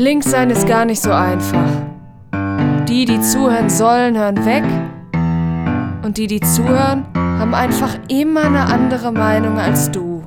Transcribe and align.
Links 0.00 0.30
sein 0.30 0.48
ist 0.48 0.66
gar 0.66 0.86
nicht 0.86 1.02
so 1.02 1.12
einfach. 1.12 1.68
Die, 2.88 3.04
die 3.04 3.20
zuhören 3.20 3.68
sollen, 3.68 4.16
hören 4.16 4.46
weg. 4.46 4.64
Und 6.02 6.16
die, 6.16 6.26
die 6.26 6.40
zuhören, 6.40 7.06
haben 7.14 7.52
einfach 7.52 7.98
immer 8.08 8.44
eine 8.44 8.64
andere 8.64 9.12
Meinung 9.12 9.58
als 9.58 9.90
du. 9.90 10.24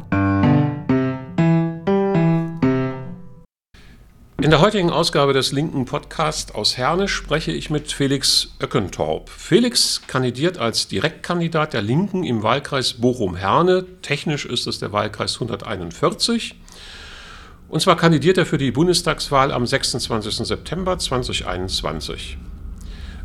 In 4.44 4.52
der 4.52 4.62
heutigen 4.62 4.92
Ausgabe 4.92 5.34
des 5.34 5.52
linken 5.52 5.86
Podcast 5.86 6.54
aus 6.54 6.78
Herne 6.78 7.08
spreche 7.08 7.52
ich 7.52 7.72
mit 7.72 7.92
Felix 7.92 8.54
Öckentorp. 8.62 9.28
Felix 9.30 10.04
kandidiert 10.06 10.60
als 10.60 10.88
Direktkandidat 10.88 11.74
der 11.74 11.82
Linken 11.82 12.24
im 12.24 12.44
Wahlkreis 12.44 12.94
Bochum-Herne. 12.94 13.86
Technisch 14.04 14.46
ist 14.46 14.68
es 14.68 14.78
der 14.78 14.92
Wahlkreis 14.92 15.34
141. 15.34 16.58
Und 17.74 17.80
zwar 17.80 17.98
kandidiert 17.98 18.38
er 18.38 18.46
für 18.46 18.60
die 18.60 18.70
Bundestagswahl 18.70 19.52
am 19.52 19.66
26. 19.66 20.46
September 20.46 21.00
2021. 21.00 22.38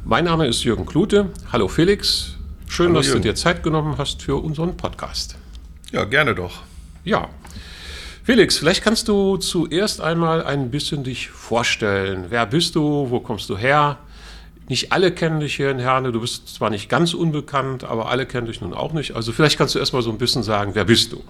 Mein 0.06 0.24
Name 0.24 0.46
ist 0.46 0.64
Jürgen 0.64 0.86
Klute. 0.86 1.28
Hallo 1.52 1.68
Felix. 1.68 2.32
Schön, 2.66 2.86
Hallo 2.86 2.96
dass 3.00 3.08
Jürgen. 3.08 3.20
du 3.20 3.28
dir 3.28 3.34
Zeit 3.34 3.62
genommen 3.62 3.98
hast 3.98 4.22
für 4.22 4.36
unseren 4.36 4.74
Podcast. 4.74 5.36
Ja, 5.92 6.04
gerne 6.04 6.34
doch. 6.34 6.62
Ja. 7.04 7.28
Felix, 8.24 8.56
vielleicht 8.56 8.82
kannst 8.82 9.08
du 9.08 9.36
zuerst 9.36 10.00
einmal 10.00 10.42
ein 10.42 10.70
bisschen 10.70 11.04
dich 11.04 11.28
vorstellen. 11.28 12.24
Wer 12.30 12.46
bist 12.46 12.74
du? 12.74 13.10
Wo 13.10 13.20
kommst 13.20 13.50
du 13.50 13.58
her? 13.58 13.98
Nicht 14.66 14.92
alle 14.92 15.12
kennen 15.12 15.40
dich 15.40 15.56
hier 15.56 15.70
in 15.70 15.78
Herne. 15.78 16.10
Du 16.10 16.22
bist 16.22 16.54
zwar 16.54 16.70
nicht 16.70 16.88
ganz 16.88 17.12
unbekannt, 17.12 17.84
aber 17.84 18.08
alle 18.08 18.24
kennen 18.24 18.46
dich 18.46 18.62
nun 18.62 18.72
auch 18.72 18.94
nicht. 18.94 19.14
Also 19.14 19.30
vielleicht 19.32 19.58
kannst 19.58 19.74
du 19.74 19.78
erst 19.78 19.92
mal 19.92 20.00
so 20.00 20.10
ein 20.10 20.16
bisschen 20.16 20.42
sagen, 20.42 20.70
wer 20.74 20.86
bist 20.86 21.12
du? 21.12 21.22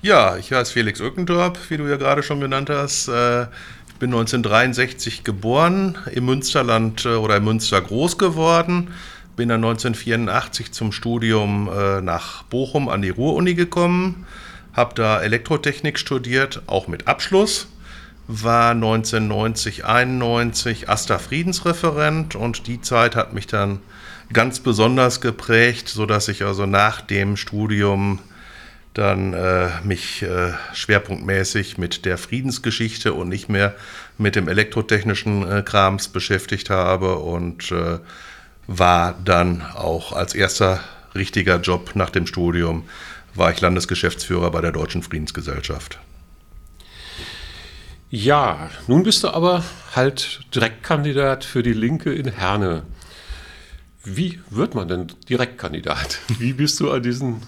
Ja, 0.00 0.36
ich 0.36 0.52
heiße 0.52 0.72
Felix 0.72 1.00
Öckendorp, 1.00 1.58
wie 1.70 1.76
du 1.76 1.88
ja 1.88 1.96
gerade 1.96 2.22
schon 2.22 2.38
genannt 2.38 2.70
hast. 2.70 3.08
Äh, 3.08 3.42
ich 3.42 3.94
bin 3.98 4.10
1963 4.10 5.24
geboren, 5.24 5.98
im 6.12 6.24
Münsterland 6.24 7.04
äh, 7.04 7.16
oder 7.16 7.38
im 7.38 7.44
Münster 7.44 7.80
groß 7.80 8.16
geworden. 8.16 8.92
Bin 9.34 9.48
dann 9.48 9.64
1984 9.64 10.70
zum 10.70 10.92
Studium 10.92 11.68
äh, 11.68 12.00
nach 12.00 12.44
Bochum 12.44 12.88
an 12.88 13.02
die 13.02 13.10
Ruhr-Uni 13.10 13.54
gekommen. 13.54 14.24
Habe 14.72 14.94
da 14.94 15.20
Elektrotechnik 15.20 15.98
studiert, 15.98 16.62
auch 16.68 16.86
mit 16.86 17.08
Abschluss. 17.08 17.66
War 18.28 18.70
1990, 18.70 19.84
91 19.84 20.88
AStA 20.88 21.18
Friedensreferent 21.18 22.36
und 22.36 22.68
die 22.68 22.80
Zeit 22.80 23.16
hat 23.16 23.32
mich 23.32 23.48
dann 23.48 23.80
ganz 24.32 24.60
besonders 24.60 25.20
geprägt, 25.20 25.88
sodass 25.88 26.28
ich 26.28 26.44
also 26.44 26.66
nach 26.66 27.00
dem 27.00 27.36
Studium 27.36 28.20
dann 28.94 29.32
äh, 29.32 29.68
mich 29.84 30.22
äh, 30.22 30.52
schwerpunktmäßig 30.72 31.78
mit 31.78 32.04
der 32.04 32.18
Friedensgeschichte 32.18 33.14
und 33.14 33.28
nicht 33.28 33.48
mehr 33.48 33.74
mit 34.16 34.34
dem 34.34 34.48
elektrotechnischen 34.48 35.48
äh, 35.48 35.62
Krams 35.62 36.08
beschäftigt 36.08 36.70
habe 36.70 37.16
und 37.18 37.70
äh, 37.70 37.98
war 38.66 39.14
dann 39.24 39.62
auch 39.62 40.12
als 40.12 40.34
erster 40.34 40.80
richtiger 41.14 41.60
Job 41.60 41.92
nach 41.94 42.10
dem 42.10 42.26
Studium, 42.26 42.88
war 43.34 43.50
ich 43.50 43.60
Landesgeschäftsführer 43.60 44.50
bei 44.50 44.60
der 44.60 44.72
Deutschen 44.72 45.02
Friedensgesellschaft. 45.02 45.98
Ja, 48.10 48.70
nun 48.86 49.02
bist 49.02 49.22
du 49.22 49.28
aber 49.28 49.62
halt 49.94 50.40
Direktkandidat 50.54 51.44
für 51.44 51.62
die 51.62 51.74
Linke 51.74 52.12
in 52.12 52.26
Herne. 52.26 52.84
Wie 54.02 54.40
wird 54.48 54.74
man 54.74 54.88
denn 54.88 55.12
Direktkandidat? 55.28 56.18
Wie 56.38 56.54
bist 56.54 56.80
du 56.80 56.90
an 56.90 57.02
diesen 57.02 57.42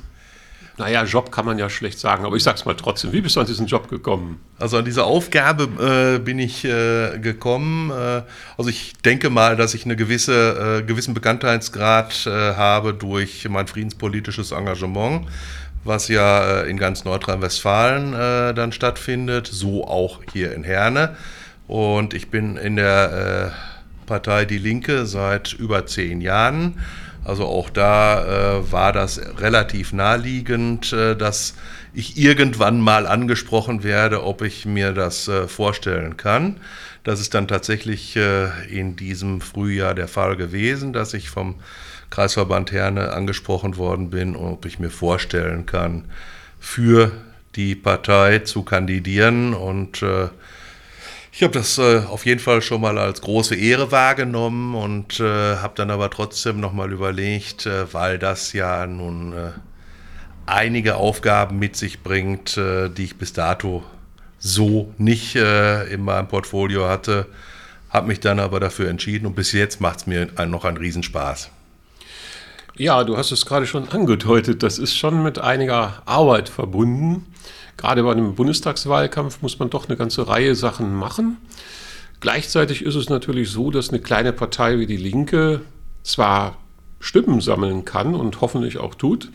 naja, 0.81 1.05
Job 1.05 1.31
kann 1.31 1.45
man 1.45 1.59
ja 1.59 1.69
schlecht 1.69 1.99
sagen, 1.99 2.25
aber 2.25 2.37
ich 2.37 2.43
sag's 2.43 2.65
mal 2.65 2.75
trotzdem. 2.75 3.13
Wie 3.13 3.21
bist 3.21 3.37
du 3.37 3.41
an 3.41 3.47
diesen 3.47 3.67
Job 3.67 3.89
gekommen? 3.89 4.41
Also 4.59 4.79
an 4.79 4.85
diese 4.87 5.05
Aufgabe 5.05 6.17
äh, 6.17 6.19
bin 6.19 6.39
ich 6.39 6.65
äh, 6.65 7.19
gekommen. 7.19 7.91
Äh, 7.91 8.23
also 8.57 8.71
ich 8.71 8.95
denke 9.05 9.29
mal, 9.29 9.57
dass 9.57 9.75
ich 9.75 9.85
einen 9.85 9.99
gewisse, 9.99 10.79
äh, 10.81 10.83
gewissen 10.83 11.13
Bekanntheitsgrad 11.13 12.27
äh, 12.27 12.31
habe 12.55 12.95
durch 12.95 13.47
mein 13.51 13.67
friedenspolitisches 13.67 14.53
Engagement, 14.53 15.29
was 15.85 16.09
ja 16.09 16.63
äh, 16.63 16.71
in 16.71 16.79
ganz 16.79 17.05
Nordrhein-Westfalen 17.05 18.13
dann 18.55 18.73
stattfindet, 18.73 19.47
so 19.47 19.87
auch 19.87 20.21
hier 20.33 20.55
in 20.55 20.65
Herne. 20.65 21.17
Und 21.69 22.15
ich 22.15 22.31
bin 22.31 22.57
in 22.57 22.77
der 22.77 23.53
Partei 24.07 24.47
Die 24.47 24.59
Linke 24.59 25.05
seit 25.05 25.53
über 25.53 25.85
zehn 25.87 26.23
Jahren 26.23 26.81
also 27.31 27.47
auch 27.47 27.71
da 27.71 28.59
äh, 28.59 28.73
war 28.73 28.93
das 28.93 29.21
relativ 29.39 29.93
naheliegend, 29.93 30.93
äh, 30.93 31.15
dass 31.15 31.55
ich 31.95 32.19
irgendwann 32.19 32.81
mal 32.81 33.07
angesprochen 33.07 33.85
werde, 33.85 34.25
ob 34.25 34.43
ich 34.43 34.67
mir 34.67 34.93
das 34.93 35.29
äh, 35.29 35.47
vorstellen 35.47 36.17
kann. 36.17 36.57
Das 37.05 37.21
ist 37.21 37.35
dann 37.35 37.47
tatsächlich 37.47 38.17
äh, 38.17 38.49
in 38.69 38.97
diesem 38.97 39.41
Frühjahr 39.41 39.95
der 39.95 40.09
Fall 40.09 40.37
gewesen, 40.37 40.93
dass 40.93 41.15
ich 41.15 41.31
vom 41.31 41.55
Kreisverband 42.11 42.73
Herne 42.73 43.13
angesprochen 43.13 43.77
worden 43.77 44.11
bin, 44.11 44.35
ob 44.35 44.67
ich 44.67 44.81
mir 44.81 44.91
vorstellen 44.91 45.67
kann, 45.67 46.07
für 46.59 47.13
die 47.55 47.77
Partei 47.77 48.41
zu 48.41 48.65
kandidieren 48.65 49.55
und 49.55 50.03
äh, 50.03 50.31
ich 51.41 51.45
habe 51.45 51.55
das 51.55 51.79
äh, 51.79 52.03
auf 52.07 52.27
jeden 52.27 52.39
Fall 52.39 52.61
schon 52.61 52.83
mal 52.83 52.99
als 52.99 53.23
große 53.23 53.55
Ehre 53.55 53.91
wahrgenommen 53.91 54.75
und 54.75 55.21
äh, 55.21 55.57
habe 55.57 55.73
dann 55.75 55.91
aber 55.91 56.11
trotzdem 56.11 56.61
nochmal 56.61 56.93
überlegt, 56.93 57.65
äh, 57.65 57.91
weil 57.95 58.19
das 58.19 58.53
ja 58.53 58.87
nun 58.87 59.33
äh, 59.33 59.53
einige 60.45 60.97
Aufgaben 60.97 61.59
mit 61.59 61.77
sich 61.77 62.03
bringt, 62.03 62.59
äh, 62.59 62.91
die 62.91 63.05
ich 63.05 63.17
bis 63.17 63.33
dato 63.33 63.83
so 64.39 64.93
nicht 64.99 65.35
äh, 65.35 65.85
in 65.85 66.03
meinem 66.03 66.29
Portfolio 66.29 66.87
hatte, 66.87 67.27
habe 67.89 68.09
mich 68.09 68.21
dann 68.21 68.39
aber 68.39 68.61
dafür 68.61 68.91
entschieden 68.91 69.25
und 69.25 69.35
bis 69.35 69.53
jetzt 69.53 69.81
macht 69.81 70.01
es 70.01 70.07
mir 70.07 70.27
noch 70.47 70.67
einen 70.67 70.77
Riesenspaß. 70.77 71.51
Ja, 72.81 73.05
du 73.05 73.17
hast 73.19 73.31
es 73.31 73.45
gerade 73.45 73.67
schon 73.67 73.89
angedeutet, 73.89 74.63
das 74.63 74.79
ist 74.79 74.97
schon 74.97 75.23
mit 75.23 75.39
einiger 75.39 76.03
Arbeit 76.07 76.49
verbunden 76.49 77.27
gerade 77.81 78.03
bei 78.03 78.13
einem 78.13 78.35
Bundestagswahlkampf 78.35 79.41
muss 79.41 79.59
man 79.59 79.71
doch 79.71 79.89
eine 79.89 79.97
ganze 79.97 80.29
Reihe 80.29 80.55
Sachen 80.55 80.95
machen. 80.95 81.39
Gleichzeitig 82.21 82.85
ist 82.85 82.95
es 82.95 83.09
natürlich 83.09 83.51
so, 83.51 83.71
dass 83.71 83.89
eine 83.89 84.01
kleine 84.01 84.35
Partei 84.35 84.79
wie 84.79 84.87
die 84.87 84.99
Linke 84.99 85.63
zwar 86.03 86.59
Stimmen 86.99 87.41
sammeln 87.41 87.87
kann 87.87 88.15
und 88.15 88.43
hoffentlich 88.43 88.77
auch 88.77 88.95
tut, 88.95 89.31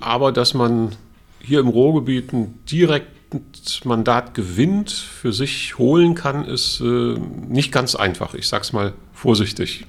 aber 0.00 0.32
dass 0.32 0.54
man 0.54 0.96
hier 1.40 1.60
im 1.60 1.68
Ruhrgebiet 1.68 2.32
ein 2.32 2.58
direktes 2.68 3.84
Mandat 3.84 4.34
gewinnt, 4.34 4.90
für 4.90 5.32
sich 5.32 5.78
holen 5.78 6.16
kann, 6.16 6.44
ist 6.44 6.80
äh, 6.80 7.16
nicht 7.48 7.70
ganz 7.70 7.94
einfach. 7.94 8.34
Ich 8.34 8.48
sage 8.48 8.62
es 8.62 8.72
mal 8.72 8.92
vorsichtig. 9.12 9.86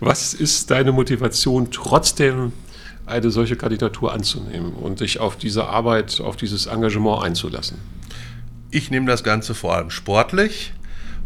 Was 0.00 0.34
ist 0.34 0.70
deine 0.70 0.92
Motivation, 0.92 1.70
trotzdem 1.70 2.52
eine 3.06 3.30
solche 3.30 3.56
Kandidatur 3.56 4.12
anzunehmen 4.12 4.72
und 4.72 4.98
sich 4.98 5.18
auf 5.18 5.36
diese 5.36 5.66
Arbeit, 5.66 6.20
auf 6.20 6.36
dieses 6.36 6.66
Engagement 6.66 7.24
einzulassen? 7.24 7.78
Ich 8.70 8.90
nehme 8.90 9.06
das 9.06 9.24
Ganze 9.24 9.54
vor 9.54 9.74
allem 9.74 9.90
sportlich 9.90 10.72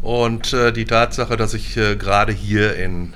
und 0.01 0.53
äh, 0.53 0.73
die 0.73 0.85
Tatsache, 0.85 1.37
dass 1.37 1.55
ich 1.55 1.77
äh, 1.77 1.97
gerade 1.97 2.33
hier 2.33 2.77
in 2.77 3.15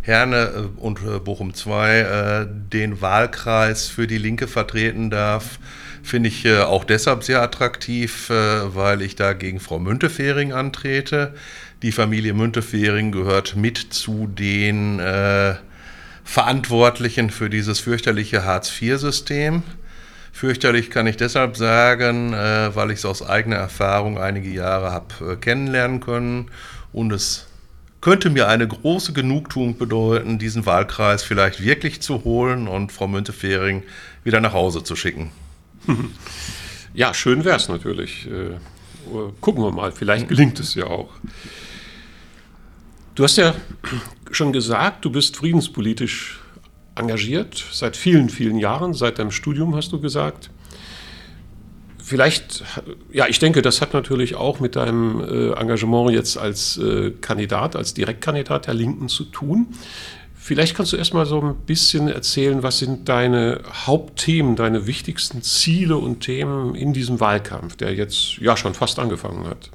Herne 0.00 0.36
äh, 0.36 0.80
und 0.80 1.00
äh, 1.02 1.18
Bochum 1.18 1.54
2 1.54 1.98
äh, 1.98 2.46
den 2.72 3.00
Wahlkreis 3.00 3.88
für 3.88 4.06
die 4.06 4.18
Linke 4.18 4.46
vertreten 4.46 5.10
darf, 5.10 5.58
finde 6.04 6.28
ich 6.28 6.44
äh, 6.44 6.60
auch 6.60 6.84
deshalb 6.84 7.24
sehr 7.24 7.42
attraktiv, 7.42 8.30
weil 8.30 9.02
ich 9.02 9.16
da 9.16 9.32
gegen 9.32 9.58
Frau 9.58 9.78
Müntefering 9.78 10.52
antrete. 10.52 11.34
Die 11.82 11.92
Familie 11.92 12.34
Müntefering 12.34 13.10
gehört 13.12 13.56
mit 13.56 13.78
zu 13.78 14.26
den 14.26 15.00
Verantwortlichen 16.24 17.30
für 17.30 17.50
dieses 17.50 17.80
fürchterliche 17.80 18.44
Hartz-IV-System. 18.44 19.62
Fürchterlich 20.32 20.90
kann 20.90 21.06
ich 21.06 21.16
deshalb 21.16 21.56
sagen, 21.56 22.32
äh, 22.32 22.74
weil 22.74 22.90
ich 22.90 22.98
es 22.98 23.04
aus 23.04 23.22
eigener 23.24 23.56
Erfahrung 23.56 24.18
einige 24.18 24.48
Jahre 24.48 24.90
habe 24.90 25.32
äh, 25.32 25.36
kennenlernen 25.36 26.00
können 26.00 26.50
und 26.92 27.12
es 27.12 27.46
könnte 28.00 28.30
mir 28.30 28.48
eine 28.48 28.66
große 28.66 29.12
Genugtuung 29.12 29.78
bedeuten, 29.78 30.38
diesen 30.38 30.66
Wahlkreis 30.66 31.22
vielleicht 31.22 31.62
wirklich 31.62 32.02
zu 32.02 32.24
holen 32.24 32.66
und 32.66 32.90
Frau 32.90 33.06
Müntefering 33.06 33.84
wieder 34.24 34.40
nach 34.40 34.52
Hause 34.52 34.82
zu 34.82 34.96
schicken. 34.96 35.30
Ja, 36.94 37.12
schön 37.12 37.44
wäre 37.44 37.56
es 37.56 37.68
natürlich. 37.68 38.28
Äh, 38.28 38.56
gucken 39.40 39.64
wir 39.64 39.72
mal, 39.72 39.90
vielleicht 39.90 40.28
gelingt 40.28 40.60
es 40.60 40.76
ja 40.76 40.86
auch. 40.86 41.10
Du 43.16 43.24
hast 43.24 43.36
ja 43.36 43.54
schon 44.30 44.52
gesagt, 44.52 45.04
du 45.04 45.10
bist 45.10 45.36
friedenspolitisch 45.36 46.40
engagiert 46.94 47.64
seit 47.72 47.96
vielen, 47.96 48.28
vielen 48.28 48.58
Jahren, 48.58 48.94
seit 48.94 49.18
deinem 49.18 49.32
Studium 49.32 49.74
hast 49.74 49.92
du 49.92 50.00
gesagt. 50.00 50.50
Vielleicht, 51.98 52.62
ja, 53.12 53.26
ich 53.26 53.38
denke, 53.38 53.62
das 53.62 53.80
hat 53.80 53.94
natürlich 53.94 54.34
auch 54.34 54.60
mit 54.60 54.76
deinem 54.76 55.20
äh, 55.20 55.52
Engagement 55.58 56.12
jetzt 56.12 56.36
als 56.36 56.76
äh, 56.76 57.12
Kandidat, 57.20 57.76
als 57.76 57.94
Direktkandidat 57.94 58.66
der 58.66 58.74
Linken 58.74 59.08
zu 59.08 59.24
tun. 59.24 59.68
Vielleicht 60.46 60.76
kannst 60.76 60.92
du 60.92 60.98
erstmal 60.98 61.24
so 61.24 61.40
ein 61.40 61.54
bisschen 61.64 62.06
erzählen, 62.06 62.62
was 62.62 62.78
sind 62.78 63.08
deine 63.08 63.62
Hauptthemen, 63.86 64.56
deine 64.56 64.86
wichtigsten 64.86 65.40
Ziele 65.40 65.96
und 65.96 66.20
Themen 66.20 66.74
in 66.74 66.92
diesem 66.92 67.18
Wahlkampf, 67.18 67.76
der 67.76 67.94
jetzt 67.94 68.36
ja 68.36 68.54
schon 68.54 68.74
fast 68.74 68.98
angefangen 68.98 69.46
hat. 69.46 69.70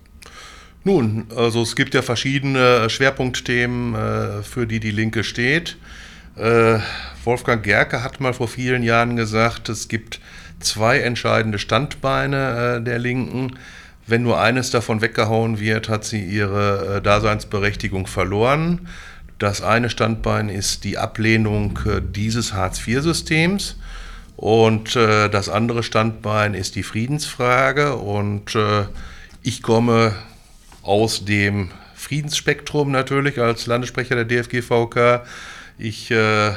Nun, 0.84 1.26
also 1.36 1.64
es 1.64 1.76
gibt 1.76 1.96
ja 1.96 2.04
verschiedene 2.04 2.88
Schwerpunktthemen, 2.88 3.96
äh, 3.96 4.44
für 4.44 4.68
die 4.68 4.80
die 4.80 4.92
Linke 4.92 5.24
steht. 5.24 5.76
Äh, 6.36 6.78
Wolfgang 7.24 7.64
Gerke 7.64 8.04
hat 8.04 8.20
mal 8.20 8.36
vor 8.36 8.48
vielen 8.48 8.84
Jahren 8.84 9.16
gesagt, 9.16 9.70
es 9.70 9.88
gibt 9.88 10.20
zwei 10.60 11.00
entscheidende 11.00 11.58
Standbeine 11.58 12.78
äh, 12.78 12.84
der 12.84 13.00
Linken. 13.00 13.58
Wenn 14.06 14.22
nur 14.22 14.40
eines 14.40 14.70
davon 14.70 15.02
weggehauen 15.02 15.60
wird, 15.60 15.90
hat 15.90 16.06
sie 16.06 16.24
ihre 16.24 17.02
Daseinsberechtigung 17.02 18.06
verloren. 18.06 18.88
Das 19.40 19.62
eine 19.62 19.90
Standbein 19.90 20.50
ist 20.50 20.84
die 20.84 20.98
Ablehnung 20.98 21.80
dieses 22.14 22.54
Hartz-IV-Systems. 22.54 23.78
Und 24.36 24.96
das 24.96 25.50
andere 25.50 25.84
Standbein 25.84 26.54
ist 26.54 26.76
die 26.76 26.84
Friedensfrage. 26.84 27.96
Und 27.96 28.58
ich 29.42 29.62
komme 29.62 30.14
aus 30.84 31.26
dem 31.26 31.72
Friedensspektrum 32.00 32.92
natürlich 32.92 33.40
als 33.40 33.66
Landessprecher 33.68 34.16
der 34.16 34.26
DFGVK. 34.26 35.26
Ich 35.78 36.10
äh, 36.12 36.54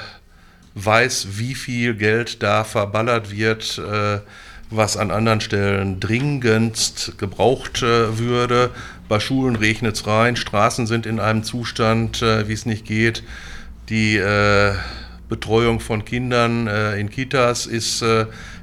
weiß, 0.74 1.28
wie 1.32 1.54
viel 1.54 1.94
Geld 1.94 2.42
da 2.42 2.64
verballert 2.64 3.36
wird, 3.36 3.78
äh, 3.78 4.20
was 4.70 4.96
an 4.96 5.10
anderen 5.10 5.40
Stellen 5.40 6.00
dringendst 6.00 7.18
gebraucht 7.18 7.82
äh, 7.82 8.18
würde. 8.18 8.70
Bei 9.12 9.20
Schulen 9.20 9.56
regnet 9.56 9.96
es 9.96 10.06
rein, 10.06 10.36
Straßen 10.36 10.86
sind 10.86 11.04
in 11.04 11.20
einem 11.20 11.42
Zustand, 11.42 12.22
äh, 12.22 12.48
wie 12.48 12.54
es 12.54 12.64
nicht 12.64 12.86
geht. 12.86 13.22
Die 13.90 14.16
äh, 14.16 14.72
Betreuung 15.28 15.80
von 15.80 16.06
Kindern 16.06 16.66
äh, 16.66 16.98
in 16.98 17.10
Kitas 17.10 17.66
ist 17.66 18.02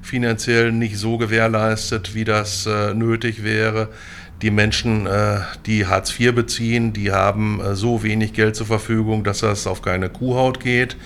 finanziell 0.01 0.71
nicht 0.71 0.97
so 0.97 1.19
gewährleistet, 1.19 2.15
wie 2.15 2.23
das 2.23 2.67
nötig 2.95 3.43
wäre. 3.43 3.89
Die 4.41 4.49
Menschen, 4.49 5.05
äh, 5.05 5.41
die 5.67 5.85
Hartz 5.85 6.19
IV 6.19 6.33
beziehen, 6.33 6.93
die 6.93 7.11
haben 7.11 7.61
äh, 7.61 7.75
so 7.75 8.01
wenig 8.01 8.33
Geld 8.33 8.55
zur 8.55 8.65
Verfügung, 8.65 9.23
dass 9.23 9.41
das 9.41 9.67
auf 9.67 9.83
keine 9.83 10.09
Kuhhaut 10.09 10.61
geht. 10.61 10.97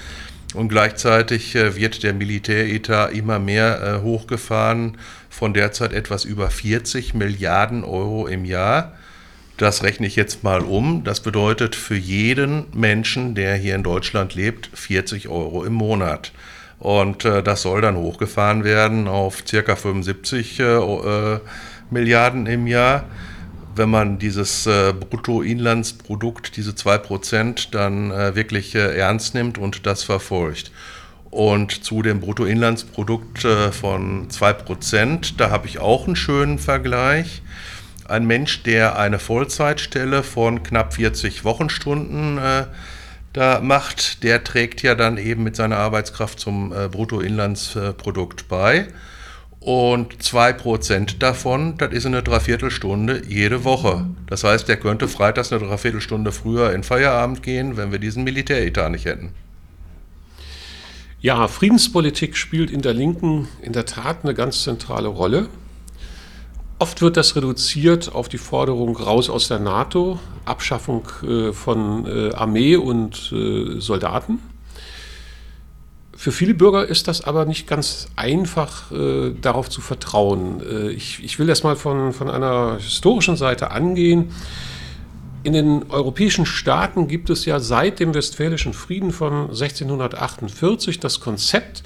Und 0.54 0.69
gleichzeitig 0.69 1.54
äh, 1.56 1.75
wird 1.75 2.04
der 2.04 2.13
Militäretat 2.13 3.12
immer 3.12 3.39
mehr 3.39 4.00
hochgefahren, 4.04 4.98
von 5.30 5.54
derzeit 5.54 5.92
etwas 5.92 6.24
über 6.24 6.50
40 6.50 7.13
Milliarden 7.13 7.84
Euro 7.84 8.28
im 8.28 8.46
Jahr. 8.46 8.94
Das 9.58 9.84
rechne 9.84 10.08
ich 10.08 10.16
jetzt 10.16 10.44
mal 10.44 10.62
um. 10.62 11.04
Das 11.04 11.20
bedeutet 11.20 11.76
für 11.76 11.96
jeden 11.96 12.66
Menschen, 12.74 13.36
der 13.36 13.56
hier 13.56 13.76
in 13.76 13.84
Deutschland 13.84 14.36
lebt, 14.36 14.70
40 14.74 15.28
Euro 15.30 15.64
im 15.64 15.74
Monat. 15.74 16.32
Und 16.80 17.24
das 17.24 17.62
soll 17.62 17.80
dann 17.80 17.96
hochgefahren 17.96 18.66
werden 18.66 19.08
auf 19.08 19.44
circa 19.48 19.78
75 19.78 20.62
Euro 20.62 21.40
Milliarden 21.94 22.48
im 22.48 22.68
Jahr. 22.68 23.06
Wenn 23.76 23.90
man 23.90 24.20
dieses 24.20 24.68
äh, 24.68 24.94
Bruttoinlandsprodukt, 24.94 26.58
diese 26.58 26.72
2%, 26.72 27.72
dann 27.72 28.12
äh, 28.12 28.36
wirklich 28.36 28.76
äh, 28.76 28.98
ernst 28.98 29.34
nimmt 29.34 29.58
und 29.58 29.88
das 29.88 30.04
verfolgt. 30.04 30.72
Und 31.32 31.84
zu 31.84 32.04
dem 32.04 32.20
Bruttoinlandsprodukt 32.20 33.46
äh, 33.46 33.72
von 33.72 34.28
2%, 34.30 35.34
da 35.38 35.50
habe 35.50 35.66
ich 35.66 35.80
auch 35.80 36.06
einen 36.06 36.16
schönen 36.16 36.60
Vergleich. 36.60 37.42
Ein 38.08 38.26
Mensch, 38.26 38.64
der 38.64 38.98
eine 38.98 39.20
Vollzeitstelle 39.20 40.24
von 40.24 40.64
knapp 40.64 40.94
40 40.94 41.44
Wochenstunden 41.44 42.38
äh, 42.38 42.66
da 43.34 43.62
macht, 43.62 44.24
der 44.24 44.44
trägt 44.44 44.84
ja 44.84 44.94
dann 44.94 45.18
eben 45.18 45.44
mit 45.44 45.56
seiner 45.56 45.78
Arbeitskraft 45.78 46.40
zum 46.40 46.72
äh, 46.72 46.88
Bruttoinlandsprodukt 46.88 48.48
bei. 48.48 48.88
Und 49.60 50.22
2% 50.22 51.20
davon, 51.20 51.78
das 51.78 51.94
ist 51.94 52.06
eine 52.06 52.22
Dreiviertelstunde 52.22 53.24
jede 53.28 53.64
Woche. 53.64 54.06
Das 54.28 54.44
heißt, 54.44 54.68
der 54.68 54.78
könnte 54.78 55.08
freitags 55.08 55.54
eine 55.54 55.66
Dreiviertelstunde 55.66 56.32
früher 56.32 56.74
in 56.74 56.84
Feierabend 56.84 57.42
gehen, 57.42 57.78
wenn 57.78 57.92
wir 57.92 58.00
diesen 58.00 58.24
Militäretat 58.26 58.92
nicht 58.92 59.06
hätten. 59.06 59.32
Ja, 61.22 61.48
Friedenspolitik 61.48 62.36
spielt 62.36 62.70
in 62.70 62.82
der 62.82 62.94
Linken 62.94 63.48
in 63.62 63.72
der 63.72 63.86
Tat 63.86 64.18
eine 64.24 64.34
ganz 64.34 64.64
zentrale 64.64 65.08
Rolle. 65.08 65.48
Oft 66.80 67.02
wird 67.02 67.18
das 67.18 67.36
reduziert 67.36 68.14
auf 68.14 68.30
die 68.30 68.38
Forderung 68.38 68.98
raus 68.98 69.30
aus 69.30 69.48
der 69.48 69.60
NATO, 69.60 70.20
Abschaffung 70.46 71.08
äh, 71.24 71.54
von 71.54 72.06
äh, 72.06 72.34
Armee 72.34 72.75
und 72.75 73.31
äh, 73.31 73.80
Soldaten. 73.80 74.40
Für 76.16 76.31
viele 76.31 76.54
Bürger 76.54 76.86
ist 76.88 77.08
das 77.08 77.24
aber 77.24 77.46
nicht 77.46 77.68
ganz 77.68 78.08
einfach, 78.16 78.84
darauf 79.42 79.70
zu 79.70 79.81
vertrauen. 79.81 80.62
Ich, 80.96 81.38
will 81.38 81.48
das 81.48 81.64
mal 81.64 81.75
von 81.75 82.30
einer 82.30 82.78
historischen 82.80 83.36
Seite 83.36 83.72
angehen. 83.72 84.31
In 85.44 85.52
den 85.52 85.92
europäischen 85.92 86.46
Staaten 86.46 87.10
gibt 87.10 87.30
es 87.30 87.44
ja 87.44 87.60
seit 87.60 88.00
dem 88.00 88.14
Westfälischen 88.14 88.72
Frieden 88.72 89.12
von 89.12 89.50
1648 89.50 91.02
das 91.02 91.20
Konzept 91.20 91.84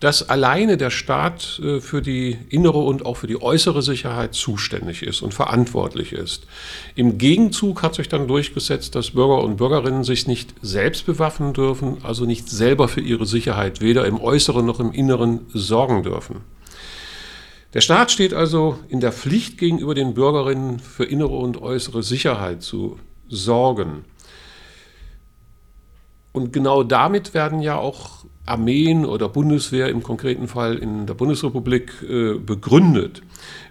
dass 0.00 0.28
alleine 0.28 0.76
der 0.76 0.90
Staat 0.90 1.60
äh, 1.64 1.80
für 1.80 2.02
die 2.02 2.36
innere 2.48 2.78
und 2.78 3.06
auch 3.06 3.16
für 3.16 3.26
die 3.26 3.40
äußere 3.40 3.82
Sicherheit 3.82 4.34
zuständig 4.34 5.02
ist 5.02 5.22
und 5.22 5.32
verantwortlich 5.32 6.12
ist. 6.12 6.46
Im 6.94 7.18
Gegenzug 7.18 7.82
hat 7.82 7.94
sich 7.94 8.08
dann 8.08 8.28
durchgesetzt, 8.28 8.94
dass 8.94 9.12
Bürger 9.12 9.42
und 9.42 9.56
Bürgerinnen 9.56 10.04
sich 10.04 10.26
nicht 10.26 10.54
selbst 10.62 11.06
bewaffnen 11.06 11.52
dürfen, 11.52 11.98
also 12.02 12.26
nicht 12.26 12.48
selber 12.48 12.88
für 12.88 13.00
ihre 13.00 13.26
Sicherheit 13.26 13.80
weder 13.80 14.04
im 14.04 14.20
äußeren 14.20 14.66
noch 14.66 14.80
im 14.80 14.92
inneren 14.92 15.46
sorgen 15.52 16.02
dürfen. 16.02 16.42
Der 17.72 17.80
Staat 17.80 18.12
steht 18.12 18.34
also 18.34 18.78
in 18.88 19.00
der 19.00 19.10
Pflicht 19.10 19.58
gegenüber 19.58 19.94
den 19.94 20.14
Bürgerinnen 20.14 20.78
für 20.78 21.04
innere 21.04 21.34
und 21.34 21.60
äußere 21.60 22.04
Sicherheit 22.04 22.62
zu 22.62 22.98
sorgen. 23.28 24.04
Und 26.32 26.52
genau 26.52 26.82
damit 26.82 27.34
werden 27.34 27.60
ja 27.60 27.76
auch 27.76 28.24
Armeen 28.46 29.06
oder 29.06 29.28
Bundeswehr 29.28 29.88
im 29.88 30.02
konkreten 30.02 30.48
Fall 30.48 30.76
in 30.76 31.06
der 31.06 31.14
Bundesrepublik 31.14 31.92
äh, 32.02 32.34
begründet. 32.34 33.22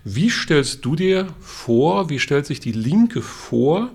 Wie 0.04 0.30
stellst 0.30 0.84
du 0.84 0.96
dir 0.96 1.28
vor, 1.40 2.10
wie 2.10 2.20
stellt 2.20 2.46
sich 2.46 2.60
die 2.60 2.72
Linke 2.72 3.22
vor, 3.22 3.90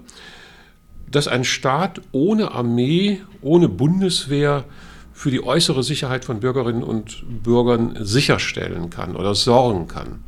dass 1.11 1.27
ein 1.27 1.45
Staat 1.45 2.01
ohne 2.13 2.53
Armee, 2.53 3.23
ohne 3.41 3.69
Bundeswehr 3.69 4.65
für 5.13 5.31
die 5.33 5.43
äußere 5.43 5.83
Sicherheit 5.83 6.25
von 6.25 6.39
Bürgerinnen 6.39 6.85
und 6.85 7.25
Bürgern 7.43 7.97
sicherstellen 8.01 8.91
kann 8.91 9.17
oder 9.17 9.35
sorgen 9.35 9.89
kann? 9.89 10.23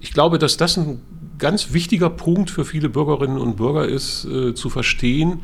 Ich 0.00 0.12
glaube, 0.12 0.38
dass 0.38 0.58
das 0.58 0.76
ein 0.76 1.00
ganz 1.38 1.72
wichtiger 1.72 2.10
Punkt 2.10 2.50
für 2.50 2.64
viele 2.64 2.90
Bürgerinnen 2.90 3.38
und 3.38 3.56
Bürger 3.56 3.86
ist, 3.86 4.26
äh, 4.26 4.54
zu 4.54 4.68
verstehen, 4.68 5.40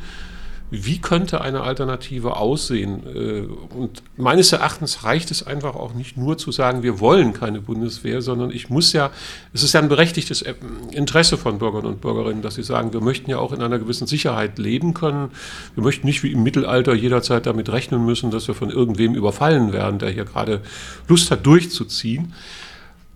wie 0.71 0.99
könnte 0.99 1.41
eine 1.41 1.61
Alternative 1.61 2.37
aussehen? 2.37 3.03
Äh, 3.05 3.41
und 3.75 4.01
meines 4.17 4.51
Erachtens 4.51 5.03
reicht 5.03 5.31
es 5.31 5.45
einfach 5.45 5.75
auch 5.75 5.93
nicht 5.93 6.17
nur 6.17 6.37
zu 6.37 6.51
sagen, 6.51 6.81
wir 6.83 6.99
wollen 6.99 7.33
keine 7.33 7.61
Bundeswehr, 7.61 8.21
sondern 8.21 8.51
ich 8.51 8.69
muss 8.69 8.93
ja, 8.93 9.11
es 9.53 9.63
ist 9.63 9.73
ja 9.73 9.81
ein 9.81 9.89
berechtigtes 9.89 10.41
äh, 10.41 10.55
Interesse 10.91 11.37
von 11.37 11.59
Bürgern 11.59 11.85
und 11.85 12.01
Bürgerinnen, 12.01 12.41
dass 12.41 12.55
sie 12.55 12.63
sagen, 12.63 12.93
wir 12.93 13.01
möchten 13.01 13.29
ja 13.29 13.37
auch 13.37 13.53
in 13.53 13.61
einer 13.61 13.79
gewissen 13.79 14.07
Sicherheit 14.07 14.57
leben 14.57 14.93
können. 14.93 15.29
Wir 15.75 15.83
möchten 15.83 16.07
nicht 16.07 16.23
wie 16.23 16.31
im 16.31 16.43
Mittelalter 16.43 16.93
jederzeit 16.93 17.45
damit 17.45 17.69
rechnen 17.69 18.05
müssen, 18.05 18.31
dass 18.31 18.47
wir 18.47 18.55
von 18.55 18.69
irgendwem 18.69 19.13
überfallen 19.13 19.71
werden, 19.71 19.99
der 19.99 20.09
hier 20.09 20.25
gerade 20.25 20.61
Lust 21.07 21.29
hat, 21.29 21.45
durchzuziehen. 21.45 22.33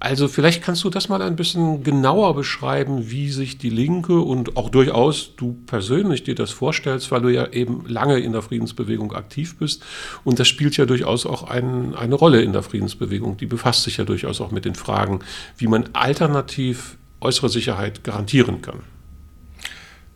Also 0.01 0.29
vielleicht 0.29 0.63
kannst 0.63 0.85
du 0.85 0.89
das 0.89 1.09
mal 1.09 1.21
ein 1.21 1.35
bisschen 1.35 1.83
genauer 1.83 2.33
beschreiben, 2.33 3.11
wie 3.11 3.29
sich 3.29 3.57
die 3.57 3.69
Linke 3.69 4.21
und 4.21 4.55
auch 4.55 4.69
durchaus 4.69 5.35
du 5.35 5.57
persönlich 5.65 6.23
dir 6.23 6.35
das 6.35 6.51
vorstellst, 6.51 7.11
weil 7.11 7.21
du 7.21 7.27
ja 7.27 7.47
eben 7.47 7.83
lange 7.85 8.17
in 8.19 8.31
der 8.31 8.41
Friedensbewegung 8.41 9.13
aktiv 9.13 9.57
bist. 9.57 9.83
Und 10.23 10.39
das 10.39 10.47
spielt 10.47 10.77
ja 10.77 10.85
durchaus 10.85 11.25
auch 11.25 11.43
ein, 11.43 11.95
eine 11.95 12.15
Rolle 12.15 12.41
in 12.41 12.53
der 12.53 12.63
Friedensbewegung. 12.63 13.35
Die 13.35 13.45
befasst 13.45 13.83
sich 13.83 13.97
ja 13.97 14.05
durchaus 14.05 14.39
auch 14.39 14.51
mit 14.51 14.63
den 14.63 14.75
Fragen, 14.75 15.19
wie 15.57 15.67
man 15.67 15.89
alternativ 15.91 16.97
äußere 17.19 17.49
Sicherheit 17.49 18.05
garantieren 18.05 18.61
kann. 18.61 18.79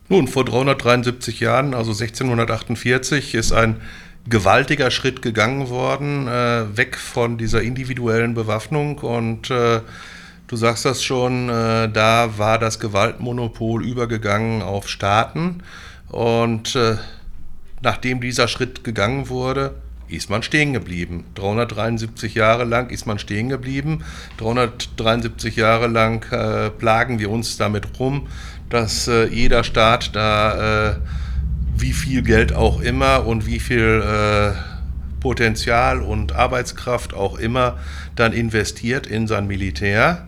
Nun, 0.08 0.28
vor 0.28 0.46
373 0.46 1.40
Jahren, 1.40 1.74
also 1.74 1.92
1648, 1.92 3.34
ist 3.34 3.52
ein 3.52 3.82
gewaltiger 4.28 4.90
Schritt 4.90 5.22
gegangen 5.22 5.68
worden, 5.68 6.28
äh, 6.28 6.76
weg 6.76 6.96
von 6.96 7.36
dieser 7.36 7.62
individuellen 7.62 8.34
Bewaffnung 8.34 8.98
und 8.98 9.50
äh, 9.50 9.80
du 10.46 10.56
sagst 10.56 10.84
das 10.84 11.02
schon, 11.02 11.48
äh, 11.48 11.90
da 11.90 12.38
war 12.38 12.58
das 12.58 12.80
Gewaltmonopol 12.80 13.84
übergegangen 13.84 14.62
auf 14.62 14.88
Staaten 14.88 15.62
und 16.08 16.74
äh, 16.74 16.96
nachdem 17.82 18.20
dieser 18.20 18.48
Schritt 18.48 18.82
gegangen 18.82 19.28
wurde, 19.28 19.74
ist 20.08 20.30
man 20.30 20.42
stehen 20.42 20.72
geblieben. 20.72 21.24
373 21.34 22.34
Jahre 22.34 22.64
lang 22.64 22.90
ist 22.90 23.06
man 23.06 23.18
stehen 23.18 23.48
geblieben. 23.48 24.04
373 24.38 25.56
Jahre 25.56 25.86
lang 25.86 26.24
äh, 26.30 26.70
plagen 26.70 27.18
wir 27.18 27.30
uns 27.30 27.56
damit 27.56 27.98
rum, 27.98 28.28
dass 28.70 29.08
äh, 29.08 29.26
jeder 29.26 29.64
Staat 29.64 30.14
da 30.14 30.96
wie 31.76 31.92
viel 31.92 32.22
Geld 32.22 32.52
auch 32.52 32.80
immer 32.80 33.26
und 33.26 33.46
wie 33.46 33.60
viel 33.60 34.02
äh, 34.02 34.52
Potenzial 35.20 36.02
und 36.02 36.34
Arbeitskraft 36.34 37.14
auch 37.14 37.38
immer 37.38 37.78
dann 38.14 38.32
investiert 38.32 39.06
in 39.06 39.26
sein 39.26 39.46
Militär. 39.46 40.26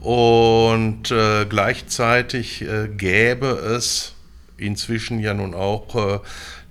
Und 0.00 1.10
äh, 1.10 1.44
gleichzeitig 1.44 2.62
äh, 2.62 2.88
gäbe 2.88 3.48
es 3.48 4.14
inzwischen 4.56 5.20
ja 5.20 5.34
nun 5.34 5.54
auch 5.54 5.94
äh, 5.94 6.18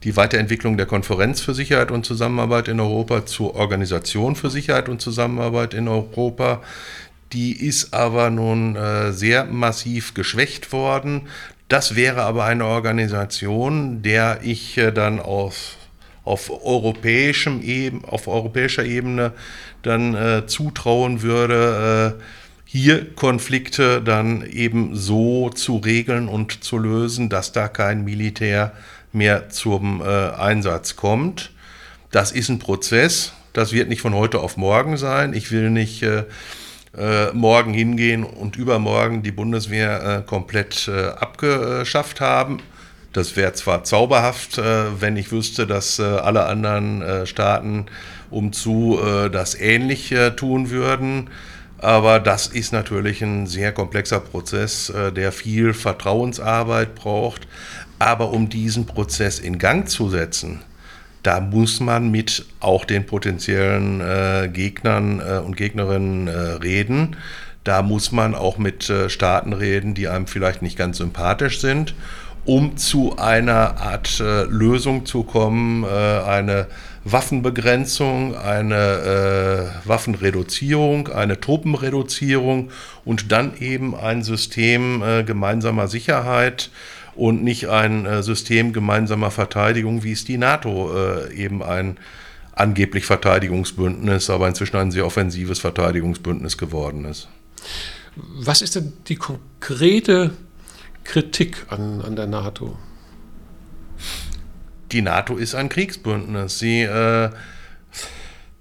die 0.04 0.16
Weiterentwicklung 0.16 0.78
der 0.78 0.86
Konferenz 0.86 1.42
für 1.42 1.54
Sicherheit 1.54 1.92
und 1.92 2.06
Zusammenarbeit 2.06 2.68
in 2.70 2.80
Europa 2.80 3.26
zur 3.26 3.56
Organisation 3.56 4.36
für 4.36 4.50
Sicherheit 4.50 4.90
und 4.90 5.02
Zusammenarbeit 5.02 5.74
in 5.74 5.88
Europa. 5.88 6.62
Die 7.34 7.52
ist 7.52 7.94
aber 7.94 8.30
nun 8.30 8.76
äh, 8.76 9.12
sehr 9.12 9.46
massiv 9.46 10.14
geschwächt 10.14 10.72
worden. 10.72 11.28
Das 11.70 11.96
wäre 11.96 12.24
aber 12.24 12.46
eine 12.46 12.66
Organisation, 12.66 14.02
der 14.02 14.40
ich 14.42 14.78
äh, 14.80 14.92
dann 14.92 15.20
auf, 15.20 15.78
auf, 16.26 16.50
europäischem 16.50 17.62
Eben, 17.62 18.04
auf 18.04 18.28
europäischer 18.28 18.84
Ebene 18.84 19.34
dann 19.84 20.16
äh, 20.16 20.48
zutrauen 20.48 21.22
würde, 21.22 22.18
äh, 22.18 22.24
hier 22.66 23.14
Konflikte 23.16 24.02
dann 24.02 24.46
eben 24.46 24.96
so 24.96 25.50
zu 25.50 25.78
regeln 25.78 26.28
und 26.28 26.64
zu 26.64 26.78
lösen, 26.78 27.30
dass 27.30 27.52
da 27.52 27.68
kein 27.68 28.04
Militär 28.04 28.74
mehr 29.12 29.50
zum 29.50 30.02
äh, 30.02 30.06
Einsatz 30.06 30.96
kommt. 30.96 31.52
Das 32.12 32.32
ist 32.32 32.50
ein 32.50 32.60
Prozess, 32.60 33.34
das 33.54 33.74
wird 33.74 33.90
nicht 33.90 34.02
von 34.02 34.16
heute 34.16 34.40
auf 34.40 34.58
morgen 34.58 34.98
sein. 34.98 35.34
Ich 35.34 35.52
will 35.52 35.70
nicht 35.70 36.04
äh, 36.98 37.20
äh, 37.20 37.34
morgen 37.34 37.74
hingehen 37.74 38.24
und 38.24 38.56
übermorgen 38.56 39.22
die 39.22 39.32
Bundeswehr 39.32 40.04
äh, 40.04 40.28
komplett 40.28 40.88
äh, 40.88 41.10
abgeschafft 41.10 42.20
haben. 42.22 42.60
Das 43.14 43.36
wäre 43.36 43.54
zwar 43.54 43.84
zauberhaft, 43.84 44.58
äh, 44.58 45.02
wenn 45.02 45.16
ich 45.18 45.32
wüsste, 45.32 45.68
dass 45.68 46.00
alle 46.00 46.46
anderen 46.46 47.26
Staaten 47.26 47.88
umzu 48.30 49.00
das 49.32 49.56
ähnlich 49.56 50.14
tun 50.36 50.70
würden. 50.70 51.30
Aber 51.80 52.20
das 52.20 52.48
ist 52.48 52.74
natürlich 52.74 53.24
ein 53.24 53.48
sehr 53.48 53.72
komplexer 53.72 54.20
Prozess, 54.20 54.94
der 55.16 55.32
viel 55.32 55.74
Vertrauensarbeit 55.74 56.94
braucht. 56.94 57.48
Aber 57.98 58.32
um 58.32 58.50
diesen 58.50 58.86
Prozess 58.86 59.40
in 59.40 59.58
Gang 59.58 59.90
zu 59.90 60.10
setzen, 60.10 60.62
da 61.24 61.40
muss 61.42 61.80
man 61.80 62.12
mit 62.12 62.46
auch 62.60 62.86
den 62.86 63.06
potenziellen 63.06 64.02
äh, 64.02 64.50
Gegnern 64.52 65.20
äh, 65.20 65.40
und 65.40 65.58
Gegnerinnen 65.58 66.28
äh, 66.28 66.32
reden. 66.32 67.18
Da 67.64 67.82
muss 67.82 68.12
man 68.12 68.36
auch 68.36 68.58
mit 68.58 68.90
äh, 68.90 69.10
Staaten 69.10 69.54
reden, 69.54 69.94
die 69.94 70.08
einem 70.08 70.28
vielleicht 70.28 70.62
nicht 70.62 70.78
ganz 70.78 70.98
sympathisch 70.98 71.60
sind, 71.60 71.94
um 72.46 72.78
zu 72.78 73.18
einer 73.18 73.78
Art 73.82 74.20
äh, 74.22 74.44
Lösung 74.44 75.06
zu 75.06 75.24
kommen, 75.24 75.84
äh, 75.84 75.88
eine 75.88 76.68
Waffenbegrenzung, 77.06 78.36
eine 78.36 79.72
Waffenreduzierung, 79.86 81.08
eine 81.08 81.40
Truppenreduzierung 81.40 82.72
und 83.06 83.32
dann 83.32 83.54
eben 83.58 83.96
ein 83.96 84.22
System 84.22 85.02
gemeinsamer 85.26 85.88
Sicherheit, 85.88 86.70
und 87.16 87.44
nicht 87.44 87.68
ein 87.70 88.06
äh, 88.06 88.24
System 88.24 88.74
gemeinsamer 88.74 89.32
Verteidigung, 89.32 90.04
wie 90.04 90.12
es 90.12 90.26
die 90.26 90.38
NATO 90.38 90.92
äh, 90.96 91.34
eben 91.34 91.64
ein 91.64 91.98
angeblich 92.54 93.06
Verteidigungsbündnis, 93.06 94.30
aber 94.30 94.48
inzwischen 94.48 94.78
ein 94.78 94.92
sehr 94.92 95.06
offensives 95.06 95.60
Verteidigungsbündnis 95.60 96.58
geworden 96.58 97.06
ist. 97.06 97.30
Was 98.16 98.62
ist 98.62 98.76
denn 98.76 98.94
die 99.08 99.16
konkrete 99.16 100.32
Kritik 101.04 101.66
an, 101.70 102.02
an 102.02 102.16
der 102.16 102.28
NATO? 102.28 102.78
Die 104.92 105.02
NATO 105.02 105.38
ist 105.38 105.56
ein 105.56 105.70
Kriegsbündnis. 105.70 106.60
Sie 106.60 106.82
äh, 106.82 107.30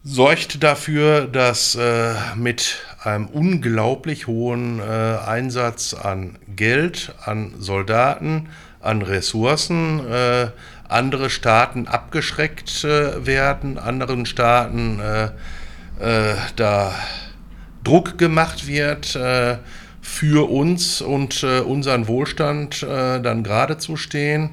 sorgt 0.04 0.62
dafür, 0.62 1.26
dass 1.26 1.74
äh, 1.74 2.14
mit 2.36 2.78
einem 3.02 3.26
unglaublich 3.26 4.26
hohen 4.26 4.80
äh, 4.80 4.82
Einsatz 4.82 5.94
an 5.94 6.38
Geld, 6.54 7.14
an 7.24 7.54
Soldaten, 7.58 8.48
an 8.80 9.02
Ressourcen 9.02 10.06
äh, 10.06 10.48
andere 10.88 11.30
Staaten 11.30 11.86
abgeschreckt 11.86 12.84
äh, 12.84 13.26
werden, 13.26 13.78
anderen 13.78 14.26
Staaten 14.26 15.00
äh, 15.00 15.24
äh, 16.00 16.36
da 16.56 16.94
Druck 17.84 18.18
gemacht 18.18 18.66
wird, 18.66 19.18
für 20.02 20.50
uns 20.50 21.00
und 21.00 21.42
unseren 21.42 22.06
Wohlstand 22.06 22.82
dann 22.82 23.42
gerade 23.42 23.78
zu 23.78 23.96
stehen. 23.96 24.50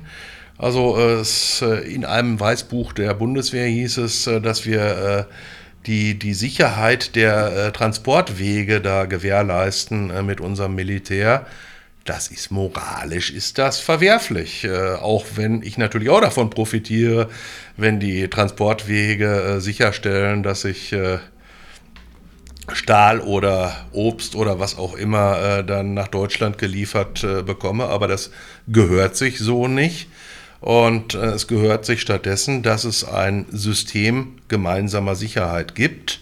Also 0.58 0.98
es, 0.98 1.62
in 1.62 2.06
einem 2.06 2.40
Weißbuch 2.40 2.94
der 2.94 3.14
Bundeswehr 3.14 3.68
hieß 3.68 3.98
es, 3.98 4.24
dass 4.24 4.66
wir 4.66 5.28
die, 5.86 6.18
die 6.18 6.34
Sicherheit 6.34 7.16
der 7.16 7.68
äh, 7.68 7.72
Transportwege 7.72 8.82
da 8.82 9.06
gewährleisten 9.06 10.10
äh, 10.10 10.24
mit 10.24 10.42
unserem 10.42 10.76
Militär, 10.76 11.46
das 12.06 12.28
ist 12.28 12.52
moralisch, 12.52 13.32
ist 13.32 13.58
das 13.58 13.80
verwerflich. 13.80 14.64
Äh, 14.64 14.96
auch 14.96 15.26
wenn 15.36 15.62
ich 15.62 15.78
natürlich 15.78 16.10
auch 16.10 16.22
davon 16.22 16.50
profitiere, 16.50 17.30
wenn 17.78 18.00
die 18.00 18.28
Transportwege 18.28 19.42
äh, 19.42 19.60
sicherstellen, 19.60 20.44
dass 20.44 20.66
ich 20.66 20.94
äh, 20.94 21.20
Stahl 22.74 23.20
oder 23.20 23.86
Obst 23.92 24.36
oder 24.36 24.60
was 24.60 24.78
auch 24.78 24.96
immer 24.96 25.60
äh, 25.60 25.64
dann 25.64 25.94
nach 25.94 26.08
Deutschland 26.08 26.58
geliefert 26.58 27.22
bekomme. 27.46 27.86
Aber 27.86 28.08
das 28.08 28.32
gehört 28.68 29.16
sich 29.16 29.38
so 29.38 29.68
nicht. 29.68 30.08
Und 30.66 31.14
äh, 31.14 31.28
es 31.28 31.46
gehört 31.46 31.86
sich 31.86 32.02
stattdessen, 32.02 32.64
dass 32.64 32.86
es 32.86 33.08
ein 33.08 33.46
System 33.52 34.34
gemeinsamer 34.48 35.14
Sicherheit 35.14 35.76
gibt, 35.76 36.22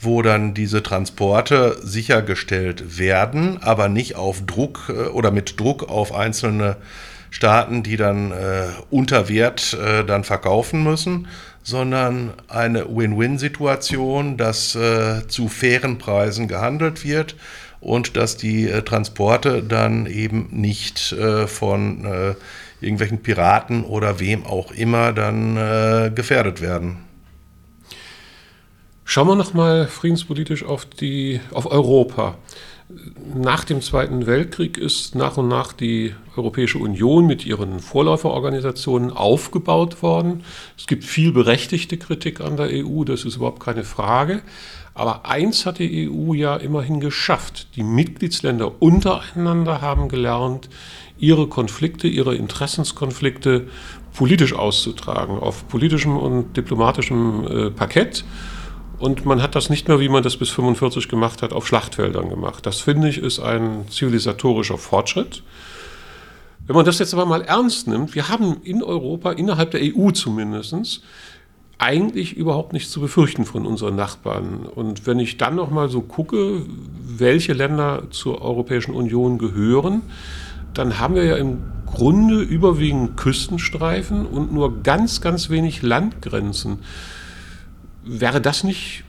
wo 0.00 0.22
dann 0.22 0.54
diese 0.54 0.82
Transporte 0.82 1.76
sichergestellt 1.82 2.98
werden, 2.98 3.62
aber 3.62 3.90
nicht 3.90 4.16
auf 4.16 4.46
Druck 4.46 4.88
äh, 4.88 5.08
oder 5.08 5.30
mit 5.30 5.60
Druck 5.60 5.90
auf 5.90 6.14
einzelne 6.14 6.78
Staaten, 7.28 7.82
die 7.82 7.98
dann 7.98 8.32
äh, 8.32 8.68
unter 8.88 9.28
Wert 9.28 9.74
äh, 9.74 10.06
dann 10.06 10.24
verkaufen 10.24 10.82
müssen, 10.82 11.28
sondern 11.62 12.32
eine 12.48 12.86
Win-Win-Situation, 12.96 14.38
dass 14.38 14.74
äh, 14.74 15.28
zu 15.28 15.48
fairen 15.48 15.98
Preisen 15.98 16.48
gehandelt 16.48 17.04
wird 17.04 17.36
und 17.80 18.16
dass 18.16 18.38
die 18.38 18.70
äh, 18.70 18.80
Transporte 18.80 19.62
dann 19.62 20.06
eben 20.06 20.48
nicht 20.50 21.14
von 21.46 22.34
irgendwelchen 22.82 23.22
Piraten 23.22 23.84
oder 23.84 24.20
wem 24.20 24.44
auch 24.44 24.72
immer 24.72 25.12
dann 25.12 25.56
äh, 25.56 26.10
gefährdet 26.14 26.60
werden. 26.60 27.04
Schauen 29.04 29.28
wir 29.28 29.34
nochmal 29.34 29.88
friedenspolitisch 29.88 30.64
auf, 30.64 30.86
die, 30.86 31.40
auf 31.52 31.70
Europa. 31.70 32.36
Nach 33.34 33.64
dem 33.64 33.80
Zweiten 33.80 34.26
Weltkrieg 34.26 34.76
ist 34.76 35.14
nach 35.14 35.36
und 35.36 35.48
nach 35.48 35.72
die 35.72 36.14
Europäische 36.36 36.78
Union 36.78 37.26
mit 37.26 37.46
ihren 37.46 37.80
Vorläuferorganisationen 37.80 39.10
aufgebaut 39.10 40.02
worden. 40.02 40.44
Es 40.76 40.86
gibt 40.86 41.04
viel 41.04 41.32
berechtigte 41.32 41.96
Kritik 41.96 42.40
an 42.40 42.56
der 42.56 42.68
EU, 42.70 43.04
das 43.04 43.24
ist 43.24 43.36
überhaupt 43.36 43.60
keine 43.60 43.84
Frage. 43.84 44.42
Aber 44.94 45.26
eins 45.26 45.64
hat 45.64 45.78
die 45.78 46.10
EU 46.10 46.34
ja 46.34 46.56
immerhin 46.56 47.00
geschafft. 47.00 47.68
Die 47.76 47.82
Mitgliedsländer 47.82 48.82
untereinander 48.82 49.80
haben 49.80 50.08
gelernt, 50.08 50.68
ihre 51.18 51.46
Konflikte, 51.46 52.08
ihre 52.08 52.34
Interessenskonflikte 52.34 53.68
politisch 54.14 54.52
auszutragen, 54.52 55.38
auf 55.38 55.66
politischem 55.68 56.16
und 56.16 56.56
diplomatischem 56.56 57.46
äh, 57.46 57.70
Parkett. 57.70 58.24
Und 59.02 59.26
man 59.26 59.42
hat 59.42 59.56
das 59.56 59.68
nicht 59.68 59.88
mehr, 59.88 59.98
wie 59.98 60.08
man 60.08 60.22
das 60.22 60.36
bis 60.36 60.50
45 60.50 61.08
gemacht 61.08 61.42
hat, 61.42 61.52
auf 61.52 61.66
Schlachtfeldern 61.66 62.28
gemacht. 62.28 62.64
Das 62.66 62.78
finde 62.78 63.08
ich 63.08 63.18
ist 63.18 63.40
ein 63.40 63.88
zivilisatorischer 63.90 64.78
Fortschritt. 64.78 65.42
Wenn 66.68 66.76
man 66.76 66.84
das 66.84 67.00
jetzt 67.00 67.12
aber 67.12 67.26
mal 67.26 67.42
ernst 67.42 67.88
nimmt, 67.88 68.14
wir 68.14 68.28
haben 68.28 68.58
in 68.62 68.80
Europa, 68.80 69.32
innerhalb 69.32 69.72
der 69.72 69.80
EU 69.82 70.12
zumindest, 70.12 71.02
eigentlich 71.78 72.36
überhaupt 72.36 72.72
nichts 72.72 72.92
zu 72.92 73.00
befürchten 73.00 73.44
von 73.44 73.66
unseren 73.66 73.96
Nachbarn. 73.96 74.66
Und 74.72 75.04
wenn 75.04 75.18
ich 75.18 75.36
dann 75.36 75.56
noch 75.56 75.72
mal 75.72 75.88
so 75.88 76.02
gucke, 76.02 76.62
welche 77.04 77.54
Länder 77.54 78.04
zur 78.10 78.40
Europäischen 78.40 78.94
Union 78.94 79.36
gehören, 79.36 80.02
dann 80.74 81.00
haben 81.00 81.16
wir 81.16 81.24
ja 81.24 81.34
im 81.38 81.58
Grunde 81.86 82.40
überwiegend 82.40 83.16
Küstenstreifen 83.16 84.26
und 84.26 84.52
nur 84.52 84.84
ganz, 84.84 85.20
ganz 85.20 85.50
wenig 85.50 85.82
Landgrenzen. 85.82 86.78
Wäre 88.04 88.40
das 88.40 88.64
nicht, 88.64 89.04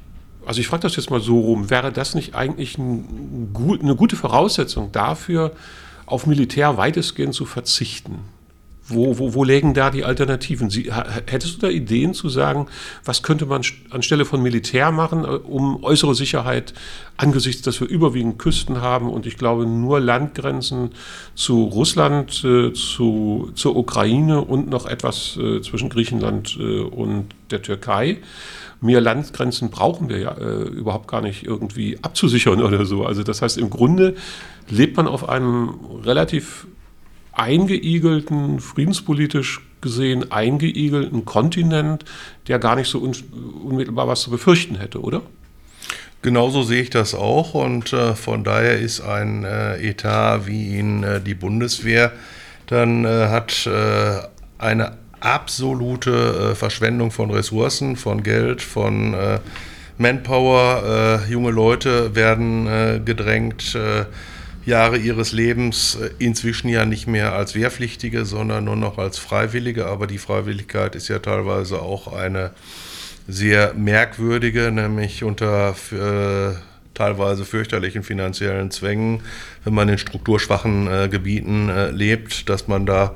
also 0.46 0.60
ich 0.60 0.68
frage 0.68 0.84
das 0.84 0.96
jetzt 0.96 1.10
mal 1.10 1.22
so 1.22 1.40
rum, 1.40 1.70
wäre 1.70 1.92
das 1.92 2.16
nicht 2.16 2.36
eigentlich 2.36 2.78
ein, 2.78 3.52
eine 3.82 3.96
gute 3.96 4.16
Voraussetzung 4.16 4.92
dafür, 4.92 5.52
auf 6.06 6.28
Militär 6.28 6.78
weitestgehend 6.78 7.34
zu 7.34 7.46
verzichten? 7.46 8.20
Wo, 8.86 9.18
wo, 9.18 9.34
wo 9.34 9.46
lägen 9.46 9.74
da 9.74 9.90
die 9.90 10.04
Alternativen? 10.04 10.70
Sie, 10.70 10.92
hättest 11.28 11.56
du 11.56 11.60
da 11.62 11.70
Ideen 11.70 12.14
zu 12.14 12.28
sagen, 12.28 12.68
was 13.06 13.24
könnte 13.24 13.46
man 13.46 13.62
anstelle 13.92 14.26
von 14.26 14.42
Militär 14.42 14.92
machen, 14.92 15.24
äh, 15.24 15.28
um 15.28 15.82
äußere 15.84 16.16
Sicherheit 16.16 16.74
angesichts, 17.16 17.62
dass 17.62 17.80
wir 17.80 17.88
überwiegend 17.88 18.40
Küsten 18.40 18.82
haben 18.82 19.10
und 19.10 19.26
ich 19.26 19.38
glaube 19.38 19.66
nur 19.66 20.02
Landgrenzen 20.02 20.90
zu 21.34 21.64
Russland, 21.64 22.44
äh, 22.44 22.74
zu, 22.74 23.52
zur 23.56 23.78
Ukraine 23.78 24.42
und 24.42 24.70
noch 24.70 24.86
etwas 24.86 25.38
äh, 25.38 25.62
zwischen 25.62 25.88
Griechenland 25.90 26.58
und 26.58 27.28
der 27.52 27.62
Türkei? 27.62 28.18
Mehr 28.84 29.02
Landgrenzen 29.02 29.70
brauchen 29.70 30.10
wir 30.10 30.20
ja 30.20 30.32
äh, 30.34 30.64
überhaupt 30.64 31.08
gar 31.08 31.22
nicht 31.22 31.44
irgendwie 31.44 31.98
abzusichern 32.02 32.62
oder 32.62 32.86
so. 32.86 33.06
Also 33.06 33.24
das 33.24 33.42
heißt, 33.42 33.58
im 33.58 33.70
Grunde 33.70 34.16
lebt 34.70 34.98
man 34.98 35.08
auf 35.08 35.28
einem 35.28 35.76
relativ 36.04 36.68
eingeigelten, 37.32 38.60
friedenspolitisch 38.60 39.62
gesehen 39.82 40.32
eingeigelten 40.32 41.26
Kontinent, 41.26 42.06
der 42.48 42.60
gar 42.60 42.76
nicht 42.76 42.90
so 42.90 43.00
un 43.00 43.14
unmittelbar 43.64 44.08
was 44.08 44.22
zu 44.22 44.30
befürchten 44.30 44.76
hätte, 44.76 45.02
oder? 45.02 45.22
Genauso 46.22 46.64
sehe 46.64 46.82
ich 46.82 46.90
das 46.90 47.16
auch 47.16 47.54
und 47.54 47.92
äh, 47.92 48.16
von 48.16 48.44
daher 48.44 48.80
ist 48.80 49.02
ein 49.02 49.44
äh, 49.44 49.76
Etat 49.90 50.48
wie 50.48 50.78
ihn 50.78 51.04
äh, 51.04 51.20
die 51.20 51.34
Bundeswehr 51.34 52.14
dann 52.68 53.04
äh, 53.04 53.28
hat 53.28 53.68
äh, 53.68 54.22
eine 54.58 54.98
absolute 55.24 56.52
äh, 56.52 56.56
Verschwendung 56.56 57.12
von 57.12 57.32
Ressourcen, 57.32 57.96
von 57.96 58.24
Geld, 58.24 58.62
von 58.62 59.16
Manpower. 59.98 61.22
junge 61.30 61.52
Leute 61.52 62.16
werden 62.16 63.06
gedrängt 63.06 63.76
Jahre 64.66 64.98
ihres 64.98 65.32
Lebens 65.32 65.96
äh, 65.96 66.10
inzwischen 66.20 66.70
ja 66.70 66.86
nicht 66.86 67.08
mehr 67.08 67.34
als 67.34 67.56
Wehrpflichtige, 67.56 68.26
sondern 68.26 68.66
nur 68.66 68.76
noch 68.76 68.98
als 68.98 69.18
Freiwillige. 69.18 69.88
Aber 69.88 70.08
die 70.08 70.18
Freiwilligkeit 70.18 70.96
ist 70.96 71.10
ja 71.10 71.20
teilweise 71.20 71.82
auch 71.82 72.14
eine 72.14 72.52
sehr 73.28 73.74
merkwürdige, 73.74 74.72
nämlich 74.72 75.24
unter 75.24 75.76
äh, 75.92 76.56
teilweise 76.94 77.46
fürchterlichen 77.46 78.04
finanziellen 78.04 78.72
Zwängen, 78.72 79.22
wenn 79.64 79.74
man 79.74 79.90
in 79.90 79.98
strukturschwachen 79.98 80.88
äh, 80.88 81.10
Gebieten 81.10 81.70
äh, 81.70 81.90
lebt, 81.90 82.50
dass 82.50 82.68
man 82.68 82.86
da 82.86 83.16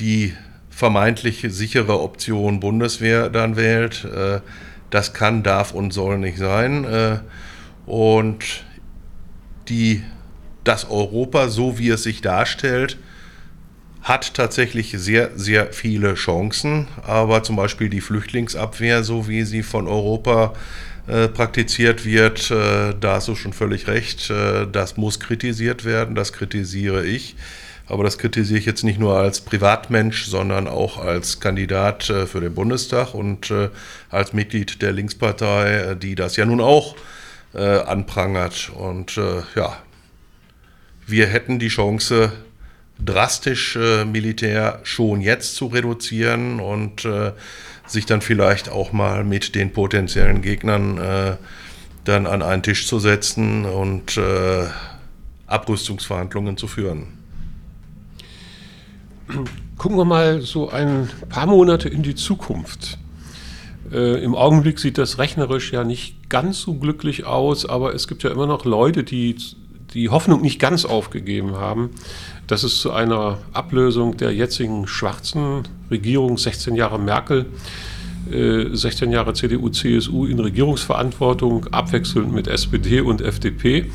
die 0.00 0.34
vermeintlich 0.70 1.44
sichere 1.50 2.00
Option 2.00 2.58
Bundeswehr 2.58 3.28
dann 3.28 3.56
wählt. 3.56 4.04
Äh, 4.04 4.40
das 4.88 5.12
kann, 5.12 5.42
darf 5.42 5.72
und 5.72 5.92
soll 5.92 6.18
nicht 6.18 6.38
sein. 6.38 6.84
Äh, 6.84 7.18
und 7.86 8.64
die, 9.68 10.02
das 10.64 10.90
Europa, 10.90 11.48
so 11.48 11.78
wie 11.78 11.90
es 11.90 12.02
sich 12.02 12.22
darstellt, 12.22 12.96
hat 14.02 14.32
tatsächlich 14.32 14.94
sehr, 14.96 15.32
sehr 15.36 15.74
viele 15.74 16.14
Chancen. 16.14 16.88
Aber 17.06 17.42
zum 17.42 17.56
Beispiel 17.56 17.90
die 17.90 18.00
Flüchtlingsabwehr, 18.00 19.04
so 19.04 19.28
wie 19.28 19.42
sie 19.42 19.62
von 19.62 19.86
Europa 19.86 20.54
äh, 21.06 21.28
praktiziert 21.28 22.06
wird, 22.06 22.50
da 22.50 22.96
hast 23.02 23.28
du 23.28 23.34
schon 23.34 23.52
völlig 23.52 23.86
recht, 23.86 24.30
das 24.30 24.96
muss 24.96 25.20
kritisiert 25.20 25.84
werden, 25.84 26.14
das 26.14 26.32
kritisiere 26.32 27.04
ich. 27.04 27.36
Aber 27.90 28.04
das 28.04 28.18
kritisiere 28.18 28.60
ich 28.60 28.66
jetzt 28.66 28.84
nicht 28.84 29.00
nur 29.00 29.16
als 29.16 29.40
Privatmensch, 29.40 30.26
sondern 30.26 30.68
auch 30.68 30.96
als 30.98 31.40
Kandidat 31.40 32.08
äh, 32.08 32.28
für 32.28 32.40
den 32.40 32.54
Bundestag 32.54 33.14
und 33.14 33.50
äh, 33.50 33.68
als 34.10 34.32
Mitglied 34.32 34.80
der 34.80 34.92
Linkspartei, 34.92 35.72
äh, 35.72 35.96
die 35.96 36.14
das 36.14 36.36
ja 36.36 36.46
nun 36.46 36.60
auch 36.60 36.96
anprangert. 37.52 38.70
Und 38.76 39.18
ja, 39.56 39.76
wir 41.04 41.26
hätten 41.26 41.58
die 41.58 41.66
Chance, 41.66 42.30
drastisch 43.04 43.76
Militär 43.76 44.78
schon 44.84 45.20
jetzt 45.20 45.56
zu 45.56 45.66
reduzieren 45.66 46.60
und 46.60 47.08
sich 47.88 48.06
dann 48.06 48.20
vielleicht 48.20 48.68
auch 48.68 48.92
mal 48.92 49.24
mit 49.24 49.56
den 49.56 49.72
potenziellen 49.72 50.42
Gegnern 50.42 51.38
dann 52.04 52.26
an 52.28 52.42
einen 52.42 52.62
Tisch 52.62 52.86
zu 52.86 53.00
setzen 53.00 53.64
und 53.64 54.16
Abrüstungsverhandlungen 55.48 56.56
zu 56.56 56.68
führen. 56.68 57.19
Gucken 59.78 59.96
wir 59.96 60.04
mal 60.04 60.42
so 60.42 60.68
ein 60.68 61.08
paar 61.28 61.46
Monate 61.46 61.88
in 61.88 62.02
die 62.02 62.14
Zukunft. 62.14 62.98
Äh, 63.92 64.22
Im 64.22 64.34
Augenblick 64.34 64.78
sieht 64.78 64.98
das 64.98 65.18
rechnerisch 65.18 65.72
ja 65.72 65.84
nicht 65.84 66.28
ganz 66.28 66.60
so 66.60 66.74
glücklich 66.74 67.24
aus, 67.24 67.66
aber 67.66 67.94
es 67.94 68.06
gibt 68.06 68.22
ja 68.22 68.30
immer 68.30 68.46
noch 68.46 68.64
Leute, 68.64 69.04
die 69.04 69.36
die 69.94 70.08
Hoffnung 70.08 70.40
nicht 70.40 70.60
ganz 70.60 70.84
aufgegeben 70.84 71.56
haben, 71.56 71.90
dass 72.46 72.62
es 72.62 72.80
zu 72.80 72.92
einer 72.92 73.38
Ablösung 73.52 74.16
der 74.16 74.32
jetzigen 74.32 74.86
schwarzen 74.86 75.62
Regierung, 75.90 76.38
16 76.38 76.76
Jahre 76.76 76.98
Merkel, 76.98 77.46
äh, 78.30 78.66
16 78.72 79.10
Jahre 79.10 79.34
CDU, 79.34 79.68
CSU 79.70 80.26
in 80.26 80.38
Regierungsverantwortung, 80.38 81.66
abwechselnd 81.72 82.32
mit 82.32 82.46
SPD 82.46 83.00
und 83.00 83.20
FDP. 83.20 83.90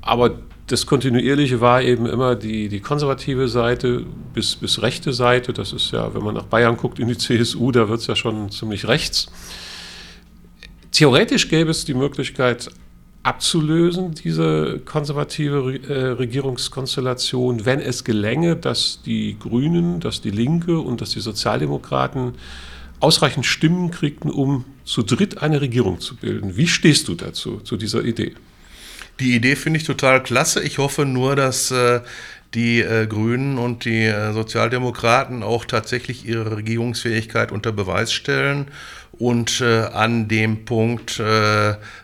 Aber 0.00 0.38
das 0.66 0.86
Kontinuierliche 0.86 1.60
war 1.60 1.82
eben 1.82 2.06
immer 2.06 2.34
die, 2.34 2.68
die 2.68 2.80
konservative 2.80 3.48
Seite 3.48 4.04
bis, 4.34 4.56
bis 4.56 4.82
rechte 4.82 5.12
Seite. 5.12 5.52
Das 5.52 5.72
ist 5.72 5.92
ja, 5.92 6.12
wenn 6.14 6.24
man 6.24 6.34
nach 6.34 6.44
Bayern 6.44 6.76
guckt, 6.76 6.98
in 6.98 7.08
die 7.08 7.16
CSU, 7.16 7.70
da 7.70 7.88
wird 7.88 8.00
es 8.00 8.08
ja 8.08 8.16
schon 8.16 8.50
ziemlich 8.50 8.88
rechts. 8.88 9.28
Theoretisch 10.90 11.48
gäbe 11.48 11.70
es 11.70 11.84
die 11.84 11.94
Möglichkeit, 11.94 12.70
abzulösen, 13.22 14.14
diese 14.14 14.80
konservative 14.84 15.80
äh, 15.88 16.12
Regierungskonstellation, 16.12 17.66
wenn 17.66 17.80
es 17.80 18.04
gelänge, 18.04 18.54
dass 18.54 19.02
die 19.04 19.36
Grünen, 19.38 19.98
dass 19.98 20.20
die 20.20 20.30
Linke 20.30 20.78
und 20.78 21.00
dass 21.00 21.10
die 21.10 21.20
Sozialdemokraten 21.20 22.34
ausreichend 23.00 23.44
Stimmen 23.44 23.90
kriegten, 23.90 24.30
um 24.30 24.64
zu 24.84 25.02
dritt 25.02 25.42
eine 25.42 25.60
Regierung 25.60 26.00
zu 26.00 26.14
bilden. 26.16 26.56
Wie 26.56 26.68
stehst 26.68 27.08
du 27.08 27.14
dazu, 27.14 27.58
zu 27.60 27.76
dieser 27.76 28.04
Idee? 28.04 28.34
Die 29.18 29.34
Idee 29.34 29.56
finde 29.56 29.78
ich 29.78 29.84
total 29.84 30.22
klasse. 30.22 30.62
Ich 30.62 30.78
hoffe 30.78 31.06
nur, 31.06 31.36
dass 31.36 31.70
äh, 31.70 32.00
die 32.52 32.80
äh, 32.80 33.06
Grünen 33.06 33.56
und 33.56 33.86
die 33.86 34.04
äh, 34.04 34.32
Sozialdemokraten 34.32 35.42
auch 35.42 35.64
tatsächlich 35.64 36.26
ihre 36.26 36.56
Regierungsfähigkeit 36.56 37.50
unter 37.50 37.72
Beweis 37.72 38.12
stellen 38.12 38.66
und 39.18 39.62
an 39.62 40.28
dem 40.28 40.66
Punkt 40.66 41.22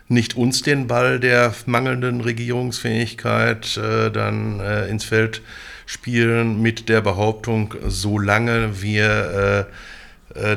nicht 0.07 0.35
uns 0.35 0.63
den 0.63 0.87
Ball 0.87 1.19
der 1.19 1.53
mangelnden 1.67 2.21
Regierungsfähigkeit 2.21 3.77
äh, 3.77 4.09
dann 4.09 4.59
ins 4.89 5.03
Feld 5.03 5.43
spielen 5.85 6.59
mit 6.59 6.89
der 6.89 7.01
Behauptung, 7.01 7.75
solange 7.85 8.81
wir 8.81 9.67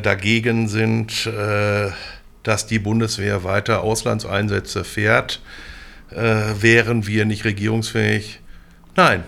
dagegen 0.03 0.69
sind, 0.69 1.29
dass 2.43 2.67
die 2.67 2.79
Bundeswehr 2.79 3.45
weiter 3.45 3.83
Auslandseinsätze 3.83 4.83
fährt, 4.83 5.43
äh, 6.11 6.61
wären 6.61 7.07
wir 7.07 7.25
nicht 7.25 7.45
regierungsfähig? 7.45 8.41
Nein, 8.97 9.25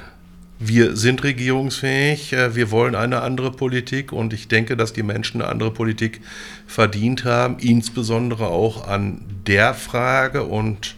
wir 0.58 0.96
sind 0.96 1.22
regierungsfähig, 1.22 2.32
äh, 2.32 2.54
wir 2.54 2.70
wollen 2.70 2.94
eine 2.94 3.22
andere 3.22 3.52
Politik 3.52 4.12
und 4.12 4.32
ich 4.32 4.48
denke, 4.48 4.76
dass 4.76 4.92
die 4.92 5.02
Menschen 5.02 5.40
eine 5.40 5.50
andere 5.50 5.70
Politik 5.72 6.20
verdient 6.66 7.24
haben, 7.24 7.58
insbesondere 7.58 8.48
auch 8.48 8.86
an 8.88 9.20
der 9.46 9.74
Frage 9.74 10.44
und 10.44 10.96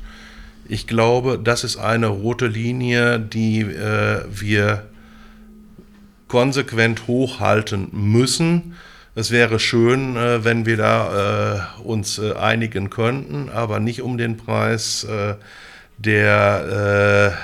ich 0.67 0.87
glaube, 0.87 1.39
das 1.43 1.65
ist 1.65 1.77
eine 1.77 2.07
rote 2.07 2.47
Linie, 2.47 3.19
die 3.19 3.61
äh, 3.63 4.23
wir 4.31 4.87
konsequent 6.29 7.09
hochhalten 7.09 7.89
müssen. 7.91 8.77
Es 9.17 9.33
wäre 9.33 9.59
schön, 9.59 10.17
äh, 10.17 10.45
wenn 10.45 10.65
wir 10.65 10.77
da 10.77 11.75
äh, 11.77 11.83
uns 11.83 12.21
äh, 12.21 12.35
einigen 12.35 12.89
könnten, 12.89 13.51
aber 13.51 13.81
nicht 13.81 14.01
um 14.01 14.17
den 14.17 14.37
Preis, 14.37 15.03
äh, 15.05 15.35
der, 16.05 17.35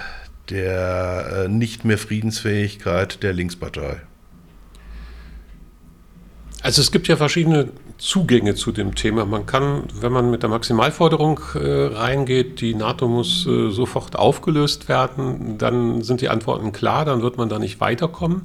äh, 0.49 0.51
der 0.51 1.45
äh, 1.45 1.49
nicht 1.49 1.85
mehr 1.85 1.99
Friedensfähigkeit 1.99 3.23
der 3.23 3.33
Linkspartei? 3.33 4.01
Also 6.63 6.81
es 6.81 6.91
gibt 6.91 7.07
ja 7.07 7.17
verschiedene 7.17 7.69
Zugänge 7.99 8.55
zu 8.55 8.73
dem 8.73 8.95
Thema. 8.95 9.25
Man 9.25 9.47
kann, 9.47 9.85
wenn 10.01 10.13
man 10.13 10.31
mit 10.31 10.43
der 10.43 10.51
Maximalforderung 10.51 11.41
äh, 11.55 11.59
reingeht, 11.95 12.61
die 12.61 12.75
NATO 12.75 13.09
muss 13.09 13.47
äh, 13.47 13.71
sofort 13.71 14.17
aufgelöst 14.17 14.89
werden, 14.89 15.59
dann 15.59 16.03
sind 16.03 16.21
die 16.21 16.29
Antworten 16.29 16.73
klar, 16.73 17.05
dann 17.05 17.23
wird 17.23 17.37
man 17.37 17.49
da 17.49 17.59
nicht 17.59 17.81
weiterkommen. 17.81 18.43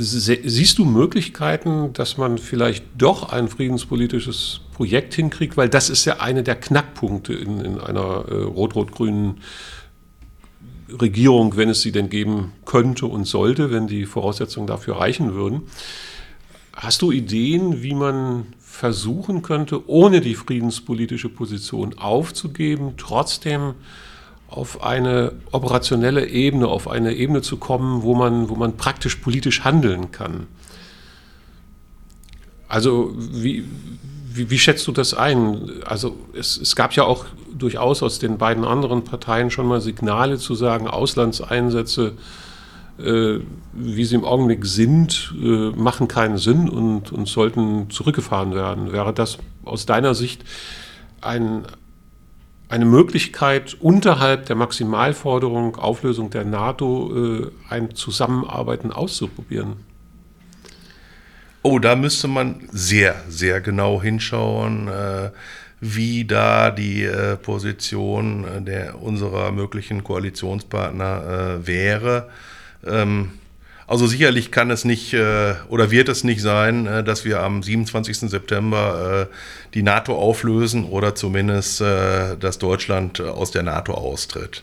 Siehst 0.00 0.78
du 0.78 0.84
Möglichkeiten, 0.84 1.92
dass 1.92 2.18
man 2.18 2.38
vielleicht 2.38 2.84
doch 2.96 3.32
ein 3.32 3.48
friedenspolitisches 3.48 4.60
Projekt 4.72 5.14
hinkriegt? 5.14 5.56
Weil 5.56 5.68
das 5.68 5.90
ist 5.90 6.04
ja 6.04 6.20
eine 6.20 6.44
der 6.44 6.54
Knackpunkte 6.54 7.32
in, 7.32 7.58
in 7.58 7.80
einer 7.80 8.24
äh, 8.28 8.34
rot-rot-grünen 8.44 9.40
Regierung, 10.88 11.56
wenn 11.56 11.68
es 11.68 11.82
sie 11.82 11.90
denn 11.90 12.10
geben 12.10 12.52
könnte 12.64 13.06
und 13.06 13.24
sollte, 13.24 13.72
wenn 13.72 13.88
die 13.88 14.06
Voraussetzungen 14.06 14.68
dafür 14.68 15.00
reichen 15.00 15.34
würden. 15.34 15.62
Hast 16.74 17.02
du 17.02 17.10
Ideen, 17.10 17.82
wie 17.82 17.94
man 17.94 18.46
versuchen 18.60 19.42
könnte, 19.42 19.88
ohne 19.90 20.20
die 20.20 20.36
friedenspolitische 20.36 21.28
Position 21.28 21.98
aufzugeben, 21.98 22.94
trotzdem 22.98 23.74
auf 24.48 24.82
eine 24.82 25.32
operationelle 25.52 26.26
Ebene, 26.26 26.68
auf 26.68 26.88
eine 26.88 27.14
Ebene 27.14 27.42
zu 27.42 27.58
kommen, 27.58 28.02
wo 28.02 28.14
man, 28.14 28.48
wo 28.48 28.54
man 28.56 28.76
praktisch 28.76 29.16
politisch 29.16 29.64
handeln 29.64 30.10
kann. 30.10 30.46
Also 32.66 33.14
wie, 33.16 33.64
wie, 34.32 34.50
wie 34.50 34.58
schätzt 34.58 34.86
du 34.86 34.92
das 34.92 35.14
ein? 35.14 35.70
Also 35.84 36.16
es, 36.34 36.56
es 36.56 36.76
gab 36.76 36.92
ja 36.94 37.04
auch 37.04 37.26
durchaus 37.56 38.02
aus 38.02 38.18
den 38.18 38.38
beiden 38.38 38.64
anderen 38.64 39.04
Parteien 39.04 39.50
schon 39.50 39.66
mal 39.66 39.80
Signale 39.80 40.38
zu 40.38 40.54
sagen, 40.54 40.88
Auslandseinsätze 40.88 42.14
äh, 42.98 43.40
wie 43.72 44.04
sie 44.04 44.16
im 44.16 44.24
Augenblick 44.24 44.66
sind, 44.66 45.32
äh, 45.40 45.70
machen 45.70 46.08
keinen 46.08 46.36
Sinn 46.36 46.68
und, 46.68 47.12
und 47.12 47.28
sollten 47.28 47.90
zurückgefahren 47.90 48.54
werden. 48.54 48.92
Wäre 48.92 49.14
das 49.14 49.38
aus 49.64 49.86
deiner 49.86 50.14
Sicht 50.14 50.42
ein, 51.20 51.64
eine 52.68 52.84
Möglichkeit, 52.84 53.76
unterhalb 53.80 54.46
der 54.46 54.56
Maximalforderung 54.56 55.76
Auflösung 55.76 56.30
der 56.30 56.44
NATO 56.44 57.12
äh, 57.14 57.50
ein 57.68 57.94
Zusammenarbeiten 57.94 58.92
auszuprobieren? 58.92 59.76
Oh, 61.62 61.78
da 61.78 61.96
müsste 61.96 62.28
man 62.28 62.68
sehr, 62.70 63.16
sehr 63.28 63.60
genau 63.60 64.00
hinschauen, 64.00 64.88
äh, 64.88 65.30
wie 65.80 66.24
da 66.24 66.70
die 66.70 67.04
äh, 67.04 67.36
Position 67.36 68.64
der, 68.64 69.00
unserer 69.00 69.50
möglichen 69.50 70.04
Koalitionspartner 70.04 71.60
äh, 71.62 71.66
wäre. 71.66 72.28
Ähm, 72.86 73.32
also 73.88 74.06
sicherlich 74.06 74.50
kann 74.50 74.70
es 74.70 74.84
nicht 74.84 75.14
äh, 75.14 75.54
oder 75.70 75.90
wird 75.90 76.10
es 76.10 76.22
nicht 76.22 76.42
sein, 76.42 76.86
äh, 76.86 77.02
dass 77.02 77.24
wir 77.24 77.42
am 77.42 77.62
27. 77.62 78.18
September 78.30 79.28
äh, 79.30 79.34
die 79.72 79.82
NATO 79.82 80.14
auflösen 80.14 80.84
oder 80.84 81.14
zumindest, 81.14 81.80
dass 81.80 82.58
Deutschland 82.58 83.20
aus 83.20 83.50
der 83.50 83.62
NATO 83.62 83.94
austritt. 83.94 84.62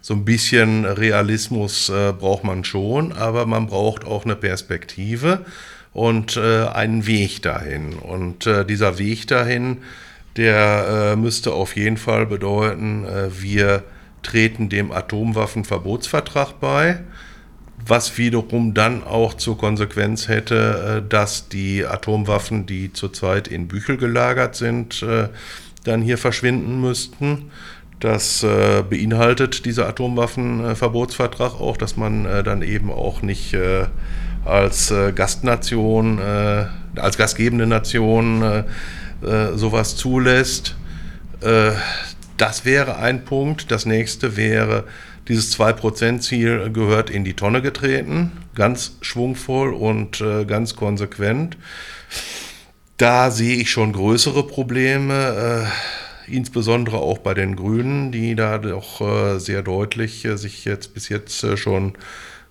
So 0.00 0.14
ein 0.14 0.24
bisschen 0.24 0.84
Realismus 0.84 1.90
braucht 2.18 2.44
man 2.44 2.64
schon, 2.64 3.12
aber 3.12 3.44
man 3.46 3.66
braucht 3.66 4.04
auch 4.04 4.24
eine 4.24 4.36
Perspektive 4.36 5.44
und 5.92 6.38
einen 6.38 7.06
Weg 7.06 7.42
dahin. 7.42 7.94
Und 7.94 8.48
dieser 8.68 8.98
Weg 8.98 9.26
dahin, 9.26 9.78
der 10.36 11.16
müsste 11.16 11.52
auf 11.52 11.76
jeden 11.76 11.96
Fall 11.96 12.26
bedeuten, 12.26 13.04
wir 13.30 13.82
treten 14.22 14.68
dem 14.68 14.92
Atomwaffenverbotsvertrag 14.92 16.60
bei 16.60 17.00
was 17.88 18.18
wiederum 18.18 18.74
dann 18.74 19.04
auch 19.04 19.34
zur 19.34 19.56
Konsequenz 19.56 20.28
hätte, 20.28 21.02
äh, 21.04 21.08
dass 21.08 21.48
die 21.48 21.84
Atomwaffen, 21.84 22.66
die 22.66 22.92
zurzeit 22.92 23.48
in 23.48 23.68
Büchel 23.68 23.96
gelagert 23.96 24.56
sind, 24.56 25.02
äh, 25.02 25.28
dann 25.84 26.02
hier 26.02 26.18
verschwinden 26.18 26.80
müssten. 26.80 27.50
Das 28.00 28.42
äh, 28.42 28.82
beinhaltet 28.88 29.64
dieser 29.64 29.88
Atomwaffenverbotsvertrag 29.88 31.60
auch, 31.60 31.76
dass 31.76 31.96
man 31.96 32.24
dann 32.44 32.60
eben 32.62 32.90
auch 32.90 33.22
nicht 33.22 33.56
als 34.44 34.92
Gastnation, 35.14 36.20
als 36.20 37.16
gastgebende 37.16 37.66
Nation 37.66 38.64
sowas 39.54 39.96
zulässt. 39.96 40.76
Das 42.36 42.64
wäre 42.66 42.96
ein 42.96 43.24
Punkt. 43.24 43.70
Das 43.70 43.86
nächste 43.86 44.36
wäre, 44.36 44.84
dieses 45.28 45.58
2%-Ziel 45.58 46.70
gehört 46.72 47.10
in 47.10 47.24
die 47.24 47.34
Tonne 47.34 47.62
getreten, 47.62 48.32
ganz 48.54 48.98
schwungvoll 49.00 49.74
und 49.74 50.20
äh, 50.20 50.44
ganz 50.44 50.76
konsequent. 50.76 51.56
Da 52.96 53.30
sehe 53.30 53.56
ich 53.56 53.70
schon 53.70 53.92
größere 53.92 54.46
Probleme, 54.46 55.66
äh, 55.66 56.32
insbesondere 56.32 56.98
auch 56.98 57.18
bei 57.18 57.34
den 57.34 57.56
Grünen, 57.56 58.12
die 58.12 58.34
da 58.34 58.58
doch 58.58 59.00
äh, 59.00 59.38
sehr 59.38 59.62
deutlich 59.62 60.24
äh, 60.24 60.36
sich 60.36 60.64
jetzt 60.64 60.94
bis 60.94 61.08
jetzt 61.08 61.42
äh, 61.44 61.56
schon 61.56 61.94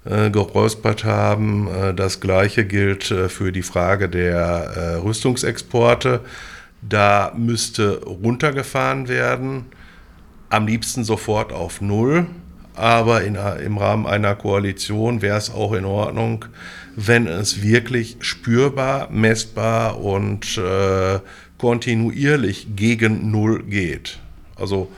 äh, 0.05 0.29
geräuspert 0.29 1.03
haben. 1.03 1.67
das 1.95 2.19
gleiche 2.19 2.65
gilt 2.65 3.05
für 3.05 3.51
die 3.51 3.63
Frage 3.63 4.07
der 4.07 5.01
Rüstungsexporte. 5.03 6.21
Da 6.83 7.33
müsste 7.35 8.03
runtergefahren 8.03 9.07
werden, 9.07 9.65
am 10.49 10.67
liebsten 10.67 11.03
sofort 11.03 11.51
auf 11.51 11.81
Null 11.81 12.27
aber 12.75 13.23
in, 13.23 13.38
im 13.63 13.77
Rahmen 13.77 14.05
einer 14.05 14.35
Koalition 14.35 15.21
wäre 15.21 15.38
es 15.38 15.49
auch 15.49 15.73
in 15.73 15.85
Ordnung, 15.85 16.45
wenn 16.95 17.27
es 17.27 17.61
wirklich 17.61 18.17
spürbar, 18.19 19.09
messbar 19.11 20.01
und 20.01 20.57
äh, 20.57 21.19
kontinuierlich 21.57 22.67
gegen 22.75 23.31
Null 23.31 23.63
geht. 23.63 24.19
Also 24.55 24.89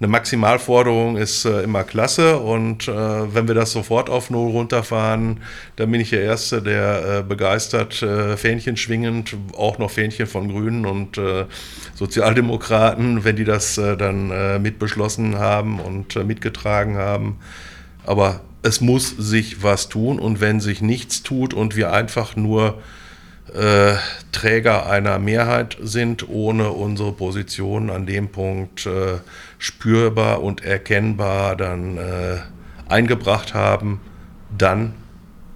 eine 0.00 0.08
Maximalforderung 0.08 1.18
ist 1.18 1.44
äh, 1.44 1.62
immer 1.62 1.84
klasse 1.84 2.38
und 2.38 2.88
äh, 2.88 3.34
wenn 3.34 3.46
wir 3.48 3.54
das 3.54 3.72
sofort 3.72 4.08
auf 4.08 4.30
Null 4.30 4.50
runterfahren, 4.50 5.40
dann 5.76 5.90
bin 5.90 6.00
ich 6.00 6.08
der 6.08 6.22
Erste, 6.22 6.62
der 6.62 7.18
äh, 7.18 7.22
begeistert 7.22 8.00
äh, 8.00 8.38
Fähnchen 8.38 8.78
schwingend, 8.78 9.36
auch 9.54 9.76
noch 9.76 9.90
Fähnchen 9.90 10.26
von 10.26 10.48
Grünen 10.48 10.86
und 10.86 11.18
äh, 11.18 11.44
Sozialdemokraten, 11.94 13.24
wenn 13.24 13.36
die 13.36 13.44
das 13.44 13.76
äh, 13.76 13.96
dann 13.98 14.62
mit 14.62 14.78
beschlossen 14.78 15.38
haben 15.38 15.80
und 15.80 16.14
mitgetragen 16.24 16.96
haben. 16.96 17.38
Aber 18.06 18.40
es 18.62 18.80
muss 18.80 19.10
sich 19.10 19.62
was 19.62 19.90
tun 19.90 20.18
und 20.18 20.40
wenn 20.40 20.60
sich 20.60 20.80
nichts 20.80 21.22
tut 21.22 21.52
und 21.52 21.76
wir 21.76 21.92
einfach 21.92 22.36
nur 22.36 22.80
äh, 23.54 23.96
Träger 24.32 24.88
einer 24.88 25.18
Mehrheit 25.18 25.76
sind, 25.80 26.28
ohne 26.28 26.70
unsere 26.70 27.12
Position 27.12 27.90
an 27.90 28.06
dem 28.06 28.28
Punkt 28.28 28.86
äh, 28.86 29.18
spürbar 29.58 30.42
und 30.42 30.64
erkennbar 30.64 31.56
dann 31.56 31.96
äh, 31.96 32.38
eingebracht 32.88 33.54
haben, 33.54 34.00
dann 34.56 34.94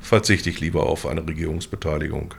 verzichte 0.00 0.50
ich 0.50 0.60
lieber 0.60 0.86
auf 0.86 1.06
eine 1.06 1.26
Regierungsbeteiligung. 1.26 2.34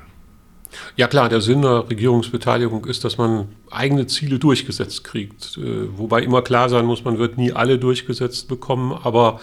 Ja 0.95 1.07
klar, 1.07 1.29
der 1.29 1.41
Sinn 1.41 1.61
der 1.61 1.89
Regierungsbeteiligung 1.89 2.85
ist, 2.85 3.03
dass 3.03 3.17
man 3.17 3.47
eigene 3.69 4.07
Ziele 4.07 4.39
durchgesetzt 4.39 5.03
kriegt. 5.03 5.57
Äh, 5.57 5.97
wobei 5.97 6.21
immer 6.21 6.41
klar 6.41 6.69
sein 6.69 6.85
muss, 6.85 7.03
man 7.03 7.17
wird 7.17 7.37
nie 7.37 7.51
alle 7.51 7.77
durchgesetzt 7.77 8.47
bekommen, 8.47 8.93
aber 9.03 9.39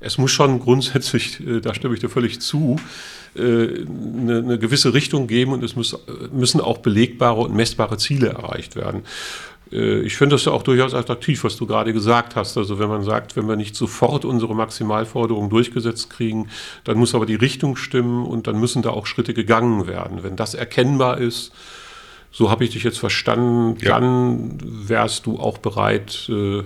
es 0.00 0.18
muss 0.18 0.30
schon 0.30 0.60
grundsätzlich, 0.60 1.40
äh, 1.40 1.60
da 1.60 1.74
stimme 1.74 1.94
ich 1.94 2.00
dir 2.00 2.08
völlig 2.08 2.40
zu, 2.40 2.76
äh, 3.34 3.40
eine, 3.40 4.38
eine 4.38 4.58
gewisse 4.58 4.94
Richtung 4.94 5.26
geben 5.26 5.52
und 5.52 5.64
es 5.64 5.76
muss, 5.76 5.98
müssen 6.32 6.60
auch 6.60 6.78
belegbare 6.78 7.40
und 7.40 7.54
messbare 7.54 7.98
Ziele 7.98 8.28
erreicht 8.28 8.76
werden. 8.76 9.02
Äh, 9.72 10.00
ich 10.00 10.16
finde 10.16 10.36
das 10.36 10.44
ja 10.44 10.52
auch 10.52 10.62
durchaus 10.62 10.94
attraktiv, 10.94 11.44
was 11.44 11.56
du 11.56 11.66
gerade 11.66 11.92
gesagt 11.92 12.36
hast. 12.36 12.56
Also 12.56 12.78
wenn 12.78 12.88
man 12.88 13.02
sagt, 13.02 13.36
wenn 13.36 13.48
wir 13.48 13.56
nicht 13.56 13.76
sofort 13.76 14.24
unsere 14.24 14.54
Maximalforderungen 14.54 15.50
durchgesetzt 15.50 16.10
kriegen, 16.10 16.48
dann 16.84 16.98
muss 16.98 17.14
aber 17.14 17.26
die 17.26 17.34
Richtung 17.34 17.76
stimmen 17.76 18.26
und 18.26 18.46
dann 18.46 18.58
müssen 18.58 18.82
da 18.82 18.90
auch 18.90 19.06
Schritte 19.06 19.34
gegangen 19.34 19.86
werden. 19.86 20.22
Wenn 20.22 20.36
das 20.36 20.54
erkennbar 20.54 21.18
ist, 21.18 21.52
so 22.30 22.50
habe 22.50 22.64
ich 22.64 22.70
dich 22.70 22.82
jetzt 22.82 22.98
verstanden, 22.98 23.76
ja. 23.80 23.90
dann 23.90 24.58
wärst 24.60 25.26
du 25.26 25.38
auch 25.38 25.58
bereit, 25.58 26.28
äh, 26.28 26.62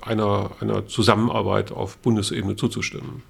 einer, 0.00 0.50
einer 0.60 0.86
Zusammenarbeit 0.86 1.72
auf 1.72 1.98
Bundesebene 1.98 2.56
zuzustimmen. 2.56 3.22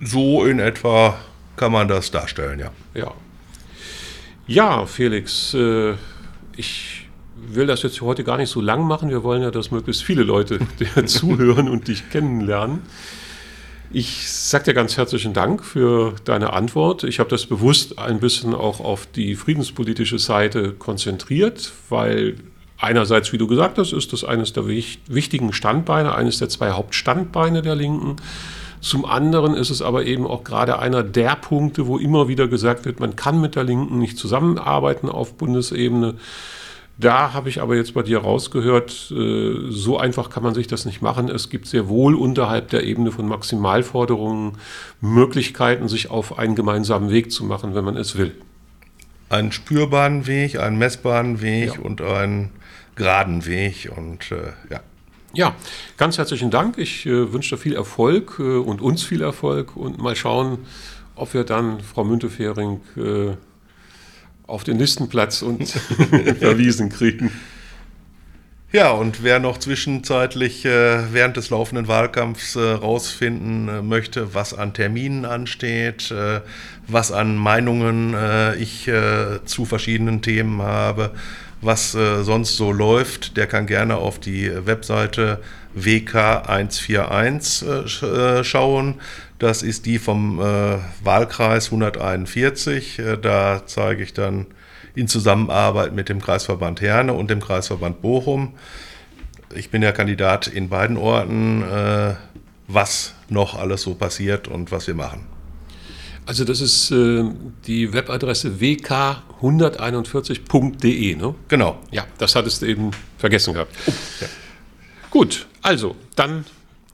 So 0.00 0.44
in 0.44 0.58
etwa 0.58 1.16
kann 1.54 1.70
man 1.70 1.86
das 1.86 2.10
darstellen, 2.10 2.58
ja. 2.58 2.72
Ja, 2.94 3.14
ja 4.46 4.86
Felix, 4.86 5.54
äh, 5.54 5.94
ich 6.56 7.05
will 7.48 7.66
das 7.66 7.82
jetzt 7.82 8.00
heute 8.00 8.24
gar 8.24 8.36
nicht 8.36 8.50
so 8.50 8.60
lang 8.60 8.86
machen. 8.86 9.10
Wir 9.10 9.22
wollen 9.22 9.42
ja, 9.42 9.50
dass 9.50 9.70
möglichst 9.70 10.02
viele 10.02 10.22
Leute 10.22 10.58
zuhören 11.06 11.68
und 11.68 11.88
dich 11.88 12.08
kennenlernen. 12.10 12.80
Ich 13.92 14.30
sage 14.30 14.64
dir 14.64 14.74
ganz 14.74 14.96
herzlichen 14.96 15.32
Dank 15.32 15.64
für 15.64 16.14
deine 16.24 16.52
Antwort. 16.52 17.04
Ich 17.04 17.20
habe 17.20 17.30
das 17.30 17.46
bewusst 17.46 17.98
ein 17.98 18.18
bisschen 18.18 18.52
auch 18.52 18.80
auf 18.80 19.06
die 19.06 19.36
friedenspolitische 19.36 20.18
Seite 20.18 20.72
konzentriert, 20.72 21.72
weil 21.88 22.36
einerseits, 22.78 23.32
wie 23.32 23.38
du 23.38 23.46
gesagt 23.46 23.78
hast, 23.78 23.92
ist 23.92 24.12
das 24.12 24.24
eines 24.24 24.52
der 24.52 24.66
wichtigen 24.66 25.52
Standbeine, 25.52 26.14
eines 26.14 26.38
der 26.38 26.48
zwei 26.48 26.72
Hauptstandbeine 26.72 27.62
der 27.62 27.76
Linken. 27.76 28.16
Zum 28.80 29.04
anderen 29.04 29.54
ist 29.54 29.70
es 29.70 29.82
aber 29.82 30.04
eben 30.04 30.26
auch 30.26 30.44
gerade 30.44 30.78
einer 30.78 31.02
der 31.02 31.36
Punkte, 31.36 31.86
wo 31.86 31.96
immer 31.96 32.28
wieder 32.28 32.48
gesagt 32.48 32.84
wird, 32.84 33.00
man 33.00 33.16
kann 33.16 33.40
mit 33.40 33.56
der 33.56 33.64
Linken 33.64 33.98
nicht 33.98 34.18
zusammenarbeiten 34.18 35.08
auf 35.08 35.34
Bundesebene. 35.34 36.14
Da 36.98 37.34
habe 37.34 37.50
ich 37.50 37.60
aber 37.60 37.76
jetzt 37.76 37.92
bei 37.92 38.02
dir 38.02 38.18
rausgehört, 38.18 39.12
äh, 39.14 39.70
so 39.70 39.98
einfach 39.98 40.30
kann 40.30 40.42
man 40.42 40.54
sich 40.54 40.66
das 40.66 40.86
nicht 40.86 41.02
machen. 41.02 41.28
Es 41.28 41.50
gibt 41.50 41.66
sehr 41.66 41.88
wohl 41.88 42.14
unterhalb 42.14 42.70
der 42.70 42.84
Ebene 42.84 43.12
von 43.12 43.28
Maximalforderungen 43.28 44.52
Möglichkeiten, 45.02 45.88
sich 45.88 46.10
auf 46.10 46.38
einen 46.38 46.54
gemeinsamen 46.54 47.10
Weg 47.10 47.32
zu 47.32 47.44
machen, 47.44 47.74
wenn 47.74 47.84
man 47.84 47.96
es 47.96 48.16
will. 48.16 48.34
Einen 49.28 49.52
spürbaren 49.52 50.26
Weg, 50.26 50.58
einen 50.58 50.78
messbaren 50.78 51.42
Weg 51.42 51.74
ja. 51.74 51.80
und 51.82 52.00
einen 52.00 52.50
geraden 52.94 53.44
Weg 53.44 53.92
und 53.94 54.32
äh, 54.32 54.52
ja. 54.70 54.80
Ja, 55.34 55.54
ganz 55.98 56.16
herzlichen 56.16 56.50
Dank. 56.50 56.78
Ich 56.78 57.04
äh, 57.04 57.30
wünsche 57.30 57.56
dir 57.56 57.60
viel 57.60 57.74
Erfolg 57.74 58.36
äh, 58.38 58.56
und 58.56 58.80
uns 58.80 59.02
viel 59.02 59.20
Erfolg 59.20 59.76
und 59.76 59.98
mal 59.98 60.16
schauen, 60.16 60.60
ob 61.14 61.34
wir 61.34 61.44
dann 61.44 61.80
Frau 61.80 62.04
Müntefering 62.04 62.80
äh, 62.96 63.36
auf 64.46 64.64
den 64.64 64.78
Listenplatz 64.78 65.42
und 65.42 65.68
verwiesen 66.38 66.88
kriegen. 66.88 67.30
Ja, 68.76 68.90
und 68.90 69.22
wer 69.22 69.38
noch 69.38 69.56
zwischenzeitlich 69.56 70.66
äh, 70.66 71.10
während 71.10 71.38
des 71.38 71.48
laufenden 71.48 71.88
Wahlkampfs 71.88 72.56
äh, 72.56 72.60
rausfinden 72.60 73.68
äh, 73.70 73.80
möchte, 73.80 74.34
was 74.34 74.52
an 74.52 74.74
Terminen 74.74 75.24
ansteht, 75.24 76.10
äh, 76.10 76.42
was 76.86 77.10
an 77.10 77.36
Meinungen 77.36 78.12
äh, 78.12 78.54
ich 78.56 78.86
äh, 78.86 79.42
zu 79.46 79.64
verschiedenen 79.64 80.20
Themen 80.20 80.60
habe, 80.60 81.12
was 81.62 81.92
sonst 81.92 82.58
so 82.58 82.70
läuft, 82.70 83.38
der 83.38 83.46
kann 83.46 83.66
gerne 83.66 83.96
auf 83.96 84.20
die 84.20 84.52
Webseite 84.66 85.40
WK141 85.74 87.66
äh, 87.66 87.88
sch 87.88 88.02
äh, 88.02 88.44
schauen. 88.44 88.96
Das 89.38 89.62
ist 89.62 89.86
die 89.86 89.98
vom 89.98 90.38
Wahlkreis 90.38 91.66
141. 91.66 92.98
Äh, 92.98 93.16
da 93.16 93.62
zeige 93.64 94.02
ich 94.02 94.12
dann 94.12 94.46
in 94.96 95.06
Zusammenarbeit 95.08 95.94
mit 95.94 96.08
dem 96.08 96.20
Kreisverband 96.20 96.80
Herne 96.80 97.12
und 97.12 97.30
dem 97.30 97.38
Kreisverband 97.40 98.02
Bochum. 98.02 98.54
Ich 99.54 99.70
bin 99.70 99.82
ja 99.82 99.92
Kandidat 99.92 100.48
in 100.48 100.68
beiden 100.68 100.96
Orten, 100.96 101.62
äh, 101.62 102.14
was 102.66 103.14
noch 103.28 103.56
alles 103.56 103.82
so 103.82 103.94
passiert 103.94 104.48
und 104.48 104.72
was 104.72 104.88
wir 104.88 104.94
machen. 104.94 105.26
Also 106.24 106.44
das 106.44 106.60
ist 106.60 106.90
äh, 106.90 107.22
die 107.66 107.92
Webadresse 107.92 108.58
wk141.de, 108.58 111.14
ne? 111.14 111.36
Genau. 111.46 111.78
Ja, 111.92 112.04
das 112.18 112.34
hattest 112.34 112.62
du 112.62 112.66
eben 112.66 112.90
vergessen 113.18 113.54
gehabt. 113.54 113.72
Oh, 113.86 113.92
ja. 114.20 114.26
Gut, 115.10 115.46
also 115.62 115.94
dann 116.16 116.44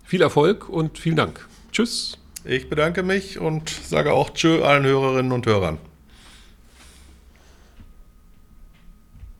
viel 0.04 0.20
Erfolg 0.20 0.68
und 0.68 0.98
vielen 0.98 1.16
Dank. 1.16 1.48
Tschüss. 1.70 2.18
Ich 2.44 2.68
bedanke 2.68 3.02
mich 3.02 3.38
und 3.38 3.70
sage 3.70 4.12
auch 4.12 4.28
Tschö 4.30 4.62
allen 4.64 4.84
Hörerinnen 4.84 5.32
und 5.32 5.46
Hörern. 5.46 5.78